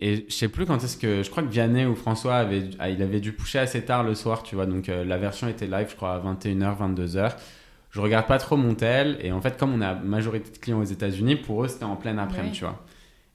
[0.00, 1.22] Et je sais plus quand est-ce que.
[1.22, 4.14] Je crois que Vianney ou François avait, ah, il avait dû pousser assez tard le
[4.14, 4.66] soir, tu vois.
[4.66, 7.32] Donc euh, la version était live, je crois, à 21h, 22h.
[7.90, 9.16] Je regarde pas trop mon tel.
[9.22, 11.96] Et en fait, comme on a majorité de clients aux États-Unis, pour eux, c'était en
[11.96, 12.58] pleine après-midi, Ouais.
[12.58, 12.78] tu vois.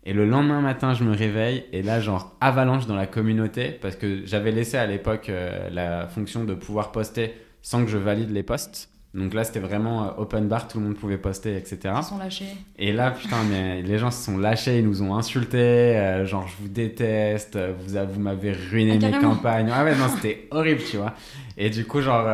[0.04, 1.66] Et le lendemain matin, je me réveille.
[1.72, 3.70] Et là, genre, avalanche dans la communauté.
[3.70, 7.98] Parce que j'avais laissé à l'époque euh, la fonction de pouvoir poster sans que je
[7.98, 8.90] valide les posts.
[9.14, 11.94] Donc là, c'était vraiment euh, open bar, tout le monde pouvait poster, etc.
[11.98, 12.46] Ils sont lâchés.
[12.80, 16.48] Et là, putain, mais les gens se sont lâchés, ils nous ont insultés, euh, genre
[16.48, 19.70] je vous déteste, vous, vous m'avez ruiné Ah, mes campagnes.
[19.72, 21.14] Ah ouais, non, c'était horrible, tu vois.
[21.58, 22.26] Et du coup, genre,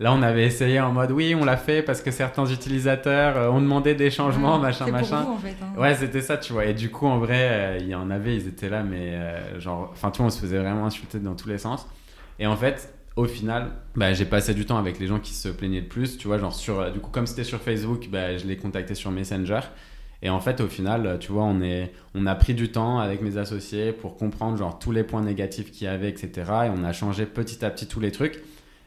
[0.00, 3.50] là, on avait essayé en mode, oui, on l'a fait parce que certains utilisateurs euh,
[3.50, 5.22] ont demandé des changements, Ouais, machin, machin.
[5.22, 5.80] Pour vous, en fait, hein.
[5.80, 6.66] Ouais, c'était ça, tu vois.
[6.66, 9.60] Et du coup, en vrai, euh, il y en avait, ils étaient là, mais euh,
[9.60, 11.86] genre, enfin, tu vois, on se faisait vraiment insulter dans tous les sens.
[12.38, 15.48] Et en fait, au final, bah, j'ai passé du temps avec les gens qui se
[15.48, 18.46] plaignaient le plus, tu vois, genre sur, du coup, comme c'était sur Facebook, bah, je
[18.46, 19.60] les contactais sur Messenger.
[20.22, 23.20] Et en fait, au final, tu vois, on, est, on a pris du temps avec
[23.20, 26.30] mes associés pour comprendre genre tous les points négatifs qu'il y avait, etc.
[26.66, 28.42] Et on a changé petit à petit tous les trucs.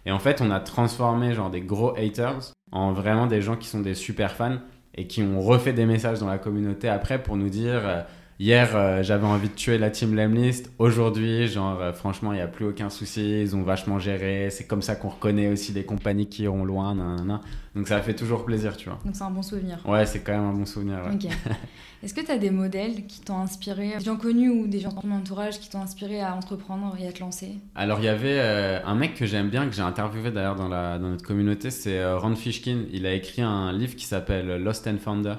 [0.07, 3.67] Et en fait, on a transformé genre des gros haters en vraiment des gens qui
[3.67, 4.59] sont des super fans
[4.95, 8.01] et qui ont refait des messages dans la communauté après pour nous dire euh,
[8.39, 12.41] hier euh, j'avais envie de tuer la team Lemlist aujourd'hui genre euh, franchement il n'y
[12.41, 15.83] a plus aucun souci ils ont vachement géré c'est comme ça qu'on reconnaît aussi les
[15.83, 17.41] compagnies qui iront loin nanana.
[17.75, 19.79] donc ça fait toujours plaisir tu vois Donc c'est un bon souvenir.
[19.87, 21.17] ouais c'est quand même un bon souvenir ouais.
[22.03, 24.91] Est-ce que tu as des modèles qui t'ont inspiré, des gens connus ou des gens
[24.91, 27.55] dans ton entourage qui t'ont inspiré à entreprendre et à te lancer?
[27.73, 30.69] Alors il y avait euh, un mec que j'aime bien, que j'ai interviewé d'ailleurs dans,
[30.69, 32.83] dans notre communauté, c'est Ron Fishkin.
[32.91, 35.37] Il a écrit un livre qui s'appelle Lost and Founder.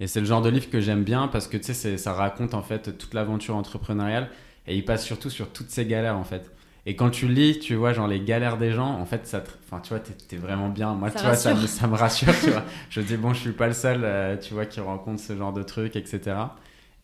[0.00, 2.54] Et c'est le genre de livre que j'aime bien parce que tu sais, ça raconte
[2.54, 4.30] en fait toute l'aventure entrepreneuriale
[4.66, 6.50] et il passe surtout sur toutes ces galères en fait.
[6.86, 9.80] Et quand tu lis, tu vois, genre les galères des gens, en fait, ça, enfin,
[9.80, 10.94] tu vois, t'es vraiment bien.
[10.94, 11.68] Moi, Ça tu vois, ça, me- rassure.
[11.68, 12.64] ça me rassure, tu vois.
[12.88, 15.52] Je dis, bon, je suis pas le seul, euh, tu vois, qui rencontre ce genre
[15.52, 16.54] de trucs, etc.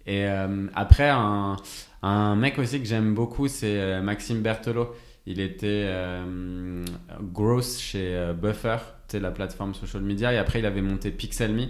[0.07, 1.57] Et euh, après, un,
[2.03, 4.94] un mec aussi que j'aime beaucoup, c'est euh, Maxime Berthelot.
[5.26, 5.86] Il était
[7.20, 8.76] gross chez Buffer,
[9.14, 10.32] la plateforme social media.
[10.32, 11.68] Et après, il avait monté Pixelme.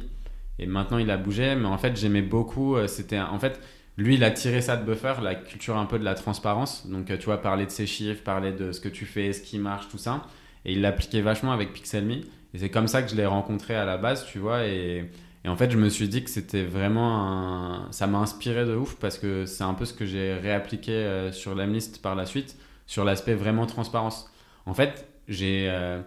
[0.59, 1.55] Et maintenant, il a bougé.
[1.55, 2.77] Mais en fait, j'aimais beaucoup.
[2.77, 3.61] euh, C'était, en fait,
[3.97, 6.87] lui, il a tiré ça de Buffer, la culture un peu de la transparence.
[6.87, 9.43] Donc, euh, tu vois, parler de ses chiffres, parler de ce que tu fais, ce
[9.43, 10.23] qui marche, tout ça.
[10.65, 12.11] Et il l'appliquait vachement avec Pixelme.
[12.11, 14.67] Et c'est comme ça que je l'ai rencontré à la base, tu vois.
[14.67, 15.11] Et,
[15.45, 17.93] et en fait, je me suis dit que c'était vraiment un...
[17.93, 21.33] Ça m'a inspiré de ouf parce que c'est un peu ce que j'ai réappliqué euh,
[21.33, 24.31] sur l'Amlist par la suite, sur l'aspect vraiment transparence.
[24.65, 25.69] En fait, j'ai...
[25.71, 26.01] euh,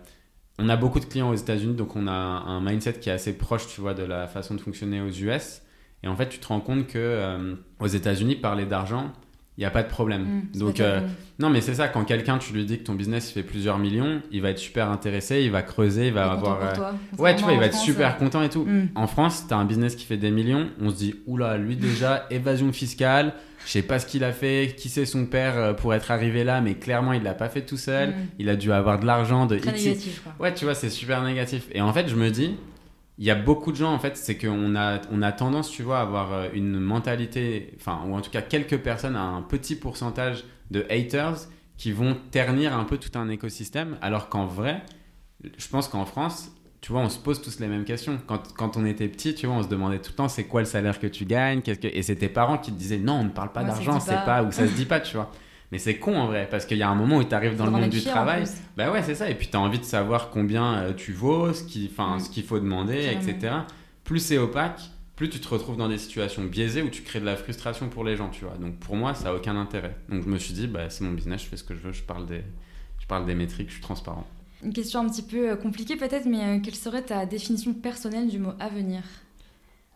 [0.62, 3.38] On a beaucoup de clients aux États-Unis, donc on a un mindset qui est assez
[3.38, 5.62] proche, tu vois, de la façon de fonctionner aux US.
[6.04, 9.14] Et en fait, tu te rends compte que euh, aux États-Unis, parler d'argent,
[9.60, 10.22] il n'y a pas de problème.
[10.22, 11.02] Mmh, c'est donc, euh,
[11.38, 14.22] non, mais c'est ça, quand quelqu'un, tu lui dis que ton business fait plusieurs millions,
[14.32, 16.60] il va être super intéressé, il va creuser, il va avoir.
[16.60, 16.94] pour euh, toi.
[17.18, 18.64] Ouais, tu vois, il va être super content et tout.
[18.64, 18.88] hmm.
[18.96, 21.76] En France, tu as un business qui fait des millions, on se dit, oula, lui
[21.76, 23.34] déjà, évasion fiscale,
[23.66, 26.46] je sais pas ce qu'il a fait, qui c'est son père euh, pour être arrivé
[26.46, 28.14] là, mais clairement, il l'a pas fait tout seul, Mm.
[28.40, 30.34] il a dû avoir de l'argent, de Très négatif, quoi.
[30.40, 31.64] Ouais, tu vois, c'est super négatif.
[31.74, 32.56] Et en fait, je me dis,
[33.20, 35.84] il y a beaucoup de gens, en fait, c'est qu'on a, on a tendance, tu
[35.84, 39.42] vois, à avoir euh, une mentalité, enfin, ou en tout cas quelques personnes, à un
[39.42, 41.36] petit pourcentage de haters
[41.78, 44.82] qui vont ternir un peu tout un écosystème, alors qu'en vrai,
[45.58, 48.18] je pense qu'en France, tu vois, on se pose tous les mêmes questions.
[48.26, 50.62] Quand, quand on était petit, tu vois, on se demandait tout le temps, c'est quoi
[50.62, 51.88] le salaire que tu gagnes Qu'est-ce que...
[51.88, 54.16] Et c'est tes parents qui te disaient, non, on ne parle pas Ouais, d'argent, c'est
[54.16, 54.22] pas.
[54.22, 55.30] pas, ou ça se dit pas, tu vois.
[55.72, 57.66] Mais c'est con en vrai, parce qu'il y a un moment où tu arrives dans
[57.66, 58.46] le monde du travail,
[58.76, 59.30] bah ouais, c'est ça.
[59.30, 62.20] Et puis tu as envie de savoir combien euh, tu vaux, ce qu'il Mm.
[62.20, 63.54] ce qu'il faut demander, etc.
[64.04, 64.82] Plus c'est opaque,
[65.16, 68.04] plus tu te retrouves dans des situations biaisées où tu crées de la frustration pour
[68.04, 68.56] les gens, tu vois.
[68.58, 69.96] Donc pour moi, ça a aucun intérêt.
[70.10, 71.92] Donc je me suis dit, bah, c'est mon business, je fais ce que je veux,
[71.92, 72.42] je parle des,
[73.00, 74.26] je parle des métriques, je suis transparent.
[74.64, 78.28] Une question un petit peu euh, compliquée peut-être, mais euh, quelle serait ta définition personnelle
[78.28, 79.04] du mot avenir?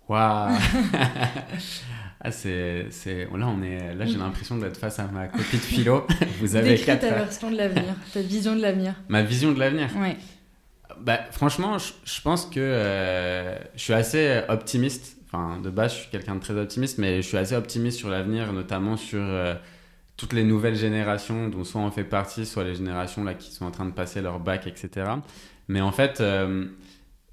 [0.07, 0.53] Waouh
[2.25, 3.25] Ah, c'est, c'est...
[3.25, 3.93] Là, on est...
[3.95, 6.07] Là, j'ai l'impression d'être face à ma copie de philo.
[6.39, 7.01] Vous avez Décris quatre...
[7.01, 8.95] ta version de l'avenir, ta vision de l'avenir.
[9.09, 9.89] Ma vision de l'avenir?
[9.97, 10.15] Ouais.
[11.01, 15.17] Bah, franchement, je, je pense que euh, je suis assez optimiste.
[15.25, 18.09] Enfin, de base, je suis quelqu'un de très optimiste, mais je suis assez optimiste sur
[18.09, 19.55] l'avenir, notamment sur euh,
[20.15, 23.65] toutes les nouvelles générations dont soit on fait partie, soit les générations là qui sont
[23.65, 25.07] en train de passer leur bac, etc.
[25.67, 26.67] Mais en fait, euh,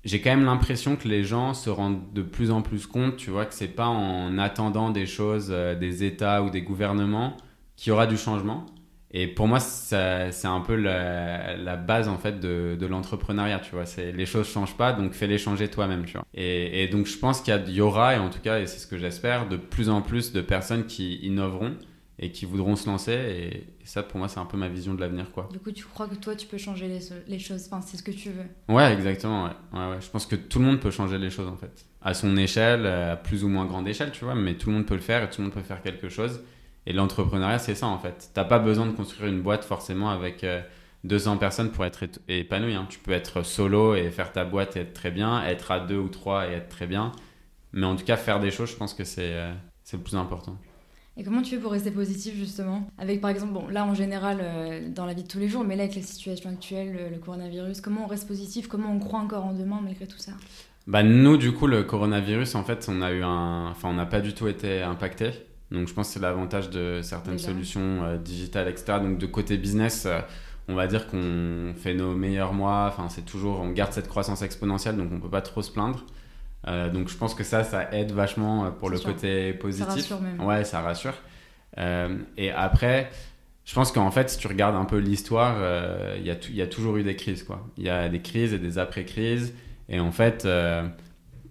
[0.05, 3.30] j'ai quand même l'impression que les gens se rendent de plus en plus compte, tu
[3.30, 7.36] vois, que c'est pas en attendant des choses euh, des États ou des gouvernements
[7.76, 8.66] qu'il y aura du changement.
[9.12, 9.96] Et pour moi, c'est
[10.44, 13.82] un peu la, base en fait de, l'entrepreneuriat, tu vois.
[13.96, 16.24] Les choses changent pas, donc fais-les changer toi-même, tu vois.
[16.32, 18.86] Et, donc je pense qu'il y, y aura, et en tout cas, et c'est ce
[18.86, 21.74] que j'espère, de plus en plus de personnes qui innoveront
[22.23, 23.12] et qui voudront se lancer.
[23.12, 25.49] Et, et ça, pour moi, c'est un peu ma vision de l'avenir, quoi.
[25.53, 27.64] Du coup, tu crois que toi, tu peux changer les, les choses.
[27.66, 28.45] Enfin, c'est ce que tu veux.
[28.75, 29.45] Ouais, exactement.
[29.45, 29.51] Ouais.
[29.73, 30.01] Ouais, ouais.
[30.01, 31.87] Je pense que tout le monde peut changer les choses en fait.
[32.03, 34.87] À son échelle, à plus ou moins grande échelle, tu vois, mais tout le monde
[34.87, 36.41] peut le faire et tout le monde peut faire quelque chose.
[36.87, 38.31] Et l'entrepreneuriat, c'est ça en fait.
[38.35, 40.61] T'as pas besoin de construire une boîte forcément avec euh,
[41.05, 42.75] 200 personnes pour être épanoui.
[42.75, 42.87] hein.
[42.89, 45.99] Tu peux être solo et faire ta boîte et être très bien, être à deux
[45.99, 47.12] ou trois et être très bien.
[47.73, 49.53] Mais en tout cas, faire des choses, je pense que c'est euh,
[49.85, 50.57] c'est le plus important.
[51.21, 52.89] Et comment tu fais pour rester positif justement?
[52.97, 55.64] Avec par exemple, bon là en général euh, dans la vie de tous les jours,
[55.64, 58.68] mais là avec la situation actuelle, le, le coronavirus, comment on reste positif?
[58.68, 60.33] Comment on croit encore en demain malgré tout ça?
[60.87, 64.07] Bah nous du coup le coronavirus en fait on a eu un enfin on n'a
[64.07, 65.33] pas du tout été impacté.
[65.71, 67.49] Donc je pense que c'est l'avantage de certaines Déjà.
[67.49, 70.21] solutions euh, digitales etc donc de côté business euh,
[70.68, 72.87] on va dire qu'on fait nos meilleurs mois.
[72.89, 76.07] Enfin c'est toujours on garde cette croissance exponentielle donc on peut pas trop se plaindre
[76.68, 79.14] Euh, donc je pense que ça ça aide vachement euh, pour le sûr.
[79.14, 80.40] côté positif rassure même.
[80.42, 81.14] ouais ça rassure
[81.78, 83.11] Euh, et après
[83.64, 86.48] je pense qu'en fait, si tu regardes un peu l'histoire, euh, il y, a tou-
[86.50, 87.68] il y a toujours eu des crises, quoi.
[87.76, 89.54] Il y a des crises et des après-crises.
[89.88, 90.88] Et en fait, euh,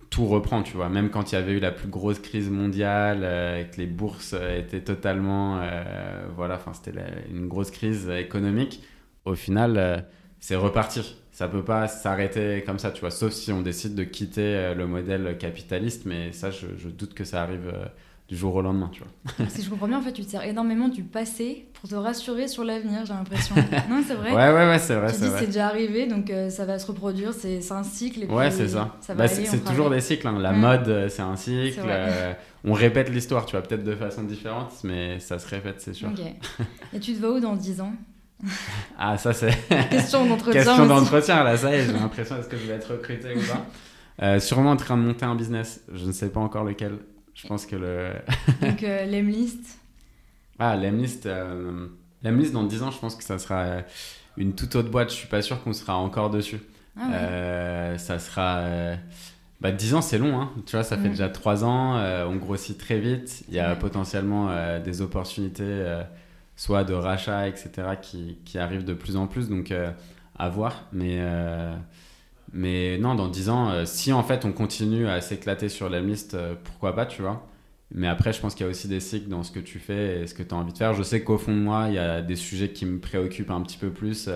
[0.09, 0.89] tout reprend, tu vois.
[0.89, 3.85] Même quand il y avait eu la plus grosse crise mondiale euh, et que les
[3.87, 5.59] bourses euh, étaient totalement...
[5.61, 6.97] euh, voilà, enfin, c'était
[7.29, 8.83] une grosse crise économique.
[9.25, 9.97] Au final, euh,
[10.39, 11.15] c'est reparti.
[11.39, 13.11] Ça peut pas s'arrêter comme ça, tu vois.
[13.11, 16.01] Sauf si on décide de quitter euh, le modèle capitaliste.
[16.05, 17.85] Mais ça, je, je doute que ça arrive euh,
[18.27, 19.47] du jour au lendemain, tu vois.
[19.49, 22.49] Si je comprends bien, en fait, tu te sers énormément du passé pour te rassurer
[22.49, 23.55] sur l'avenir, j'ai l'impression.
[23.89, 26.49] non, c'est vrai Ouais, ouais, ouais, c'est vrai, Tu dis c'est déjà arrivé, donc euh,
[26.49, 28.23] ça va se reproduire, c'est un cycle.
[28.23, 28.97] Et Ouais, c'est ça.
[29.15, 30.27] Bah, c'est toujours des cycles.
[30.27, 30.39] hein.
[30.39, 30.59] La Mm.
[30.59, 31.79] mode, c'est un cycle.
[31.85, 32.33] Euh,
[32.65, 36.09] on répète l'histoire, tu vois, peut-être de façon différente, mais ça se répète, c'est sûr.
[36.93, 37.93] Et tu te vois où dans 10 ans?
[38.97, 39.51] Ah, ça, c'est
[39.89, 40.61] Question d'entretien.
[40.63, 41.43] question d'entretien.
[41.43, 43.65] Là, ça y est, j'ai l'impression est-ce que je vais être recruté ou pas?
[44.25, 45.81] Euh, Sûrement en train de monter un business.
[45.93, 46.97] Je ne sais pas encore lequel.
[47.33, 48.09] Je pense que le.
[48.61, 49.79] Donc, euh, l'Emlist.
[50.57, 51.25] Ah, l'Emlist.
[51.25, 51.87] euh,
[52.21, 53.77] dans 10 ans, je pense que ça sera
[54.35, 55.09] une toute autre boîte.
[55.09, 56.59] Je suis pas sûr qu'on sera encore dessus.
[56.99, 57.13] Ah ouais.
[57.15, 58.57] Euh, ça sera.
[58.57, 58.95] euh,
[59.61, 60.51] Bah, 10 ans, c'est long, hein.
[60.65, 61.95] Tu vois, ça fait déjà 3 ans.
[61.97, 63.43] euh, on grossit très vite.
[63.47, 63.79] Il y a Ouais.
[63.79, 66.01] potentiellement euh, des opportunités, euh,
[66.59, 67.69] soit de rachat, etc.,
[68.01, 69.47] qui, qui arrivent de plus en plus.
[69.47, 69.91] Donc, euh,
[70.37, 70.83] à voir.
[70.91, 71.73] Mais, euh,
[72.51, 76.01] mais non, dans 10 ans, euh, si en fait on continue à s'éclater sur la
[76.01, 76.35] liste,
[76.65, 77.47] pourquoi pas, tu vois.
[77.91, 80.21] Mais après, je pense qu'il y a aussi des cycles dans ce que tu fais
[80.21, 80.93] et ce que tu as envie de faire.
[80.93, 83.61] Je sais qu'au fond de moi, il y a des sujets qui me préoccupent un
[83.61, 84.29] petit peu plus,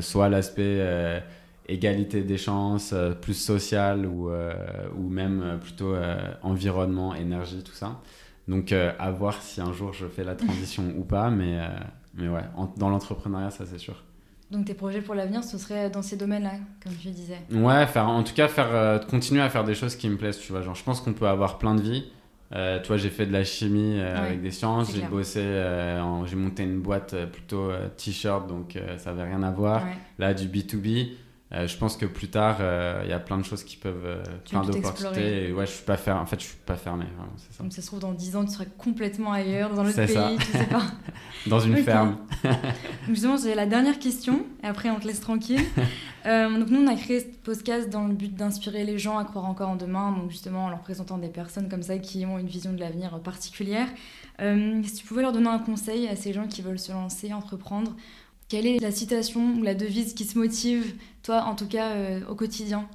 [0.00, 1.22] soit l'aspect
[1.66, 5.94] égalité des chances, plus social, ou, ou même plutôt
[6.42, 8.00] environnement, énergie, tout ça.
[8.48, 11.68] Donc, euh, à voir si un jour je fais la transition ou pas, mais, euh,
[12.14, 14.02] mais ouais, en- dans l'entrepreneuriat, ça c'est sûr.
[14.50, 17.38] Donc tes projets pour l'avenir, ce serait dans ces domaines-là, comme tu disais.
[17.52, 20.38] Ouais, faire, en tout cas, faire, euh, continuer à faire des choses qui me plaisent,
[20.38, 20.62] tu vois.
[20.62, 22.04] Genre, je pense qu'on peut avoir plein de vies.
[22.54, 25.42] Euh, tu vois, j'ai fait de la chimie euh, Ouais, avec des sciences, j'ai bossé,
[26.24, 29.84] j'ai monté une boîte plutôt t-shirt, donc ça avait rien à voir.
[29.84, 29.92] Ouais.
[30.18, 31.10] Là, du B2B,
[31.50, 34.04] euh, je pense que plus tard, euh, il y a plein de choses qui peuvent,
[34.04, 35.50] euh, plein d'opportunités.
[35.50, 36.20] ouais, je suis pas fermé.
[36.20, 37.62] En fait, je suis pas fermé, vraiment, ça.
[37.62, 40.06] Donc ça se trouve dans 10 ans, tu seras complètement ailleurs, dans un autre C'est
[40.06, 40.30] pays, ça.
[40.38, 40.82] tu sais pas.
[41.46, 42.18] Dans une ferme.
[42.42, 42.52] Donc
[43.08, 45.62] justement, c'est la dernière question, et après on te laisse tranquille.
[46.26, 49.24] Euh, donc nous, on a créé ce podcast dans le but d'inspirer les gens à
[49.24, 52.38] croire encore en demain, donc justement en leur présentant des personnes comme ça qui ont
[52.38, 53.86] une vision de l'avenir particulière.
[54.38, 57.94] Si tu pouvais leur donner un conseil à ces gens qui veulent se lancer, entreprendre,
[58.48, 62.20] quelle est la citation ou la devise qui se motive, toi en tout cas, euh,
[62.28, 62.88] au quotidien?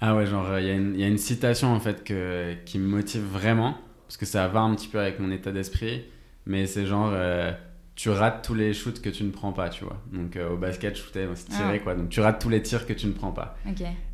[0.00, 2.78] Ah ouais, genre, il y, a une- y a une citation en fait que, qui
[2.78, 3.76] me motive vraiment,
[4.06, 6.04] parce que ça va un petit peu avec mon état d'esprit,
[6.44, 7.52] mais c'est genre, euh,
[7.94, 10.02] tu rates tous les shoots que tu ne prends pas, tu vois.
[10.12, 11.78] Donc euh, au basket, shooter, c'est tirer Ah.
[11.78, 11.94] quoi.
[11.94, 13.56] Donc tu rates tous les tirs que tu ne prends pas.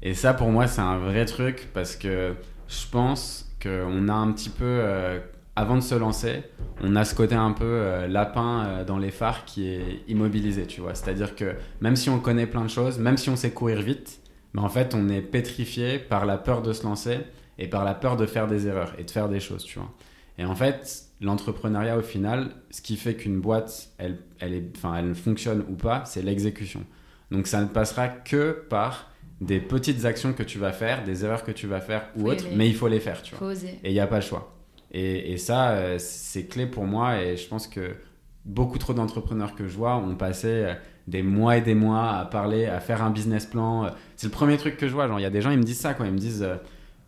[0.02, 2.34] Et ça, pour moi, c'est un vrai truc, parce que
[2.68, 5.20] je pense qu'on a un petit peu, euh,
[5.58, 6.44] avant de se lancer,
[6.84, 10.68] on a ce côté un peu euh, lapin euh, dans les phares qui est immobilisé,
[10.68, 10.94] tu vois.
[10.94, 14.20] C'est-à-dire que même si on connaît plein de choses, même si on sait courir vite,
[14.54, 17.18] mais en fait, on est pétrifié par la peur de se lancer
[17.58, 19.92] et par la peur de faire des erreurs et de faire des choses, tu vois.
[20.38, 25.16] Et en fait, l'entrepreneuriat, au final, ce qui fait qu'une boîte, elle, elle, est, elle
[25.16, 26.84] fonctionne ou pas, c'est l'exécution.
[27.32, 31.42] Donc ça ne passera que par des petites actions que tu vas faire, des erreurs
[31.42, 33.40] que tu vas faire ou autres, mais il faut les faire, tu vois.
[33.40, 33.80] Faut oser.
[33.82, 34.54] Et il n'y a pas le choix.
[34.90, 37.20] Et, ça, euh, c'est clé pour moi.
[37.20, 37.96] Et je pense que
[38.44, 40.74] beaucoup trop d'entrepreneurs que je vois ont passé euh,
[41.06, 43.84] des mois et des mois à parler, à faire un business plan.
[43.84, 45.06] Euh, C'est le premier truc que je vois.
[45.08, 46.06] Genre, il y a des gens, ils me disent ça, quoi.
[46.06, 46.46] Ils me disent,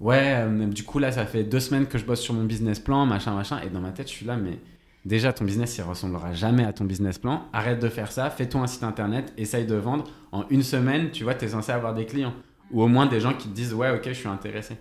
[0.01, 3.07] ouais, du coup, là, ça fait deux semaines que je bosse sur mon business plan,
[3.07, 3.61] machin, machin.
[3.65, 4.59] Et dans ma tête, je suis là, mais
[5.07, 7.45] déjà, ton business, il ressemblera jamais à ton business plan.
[7.55, 8.29] Arrête de faire ça.
[8.29, 9.33] Fais-toi un site internet.
[9.39, 10.05] Essaye de vendre.
[10.33, 12.35] En une semaine, tu vois, tu es censé avoir des clients.
[12.73, 14.77] Ou au moins des gens qui te disent, ouais, ok, je suis intéressé.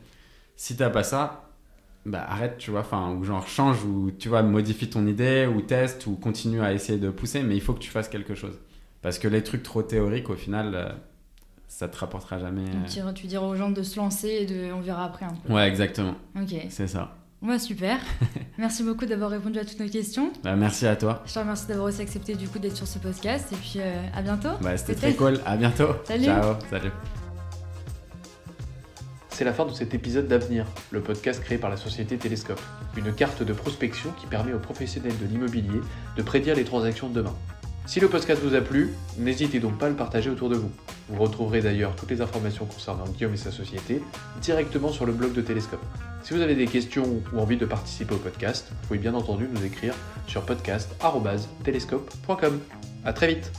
[0.57, 1.48] Si t'as pas ça,
[2.05, 5.61] bah arrête, tu vois, enfin, ou genre change, ou tu vois, modifie ton idée, ou
[5.61, 8.57] teste, ou continue à essayer de pousser, mais il faut que tu fasses quelque chose.
[9.01, 10.89] Parce que les trucs trop théoriques, au final, euh,
[11.67, 12.65] ça te rapportera jamais.
[12.89, 15.51] Tu, tu diras aux gens de se lancer et de, on verra après un peu.
[15.51, 15.55] euh.
[15.55, 16.55] Ouais, exactement, Ok.
[16.69, 17.15] c'est ça.
[17.41, 17.97] Ouais, super.
[18.57, 20.31] Merci beaucoup d'avoir répondu à toutes nos questions.
[20.43, 21.23] Bah, merci à toi.
[21.25, 24.01] Je te remercie d'avoir aussi accepté du coup d'être sur ce podcast et puis euh,
[24.13, 24.49] à bientôt.
[24.61, 25.39] Bah, c'était très cool.
[25.45, 25.87] À bientôt.
[26.05, 26.25] Salut.
[26.25, 26.55] Ciao.
[26.69, 26.91] Salut.
[29.39, 32.59] C'est la fin de cet épisode d'Avenir, le podcast créé par la société Télescope.
[32.97, 35.79] Une carte de prospection qui permet aux professionnels de l'immobilier
[36.17, 37.33] de prédire les transactions de demain.
[37.85, 40.69] Si le podcast vous a plu, n'hésitez donc pas à le partager autour de vous.
[41.07, 44.03] Vous retrouverez d'ailleurs toutes les informations concernant Guillaume et sa société
[44.41, 45.85] directement sur le blog de Télescope.
[46.21, 49.47] Si vous avez des questions ou envie de participer au podcast, vous pouvez bien entendu
[49.49, 49.93] nous écrire
[50.27, 52.59] sur podcast.telescope.com.
[53.05, 53.53] A très vite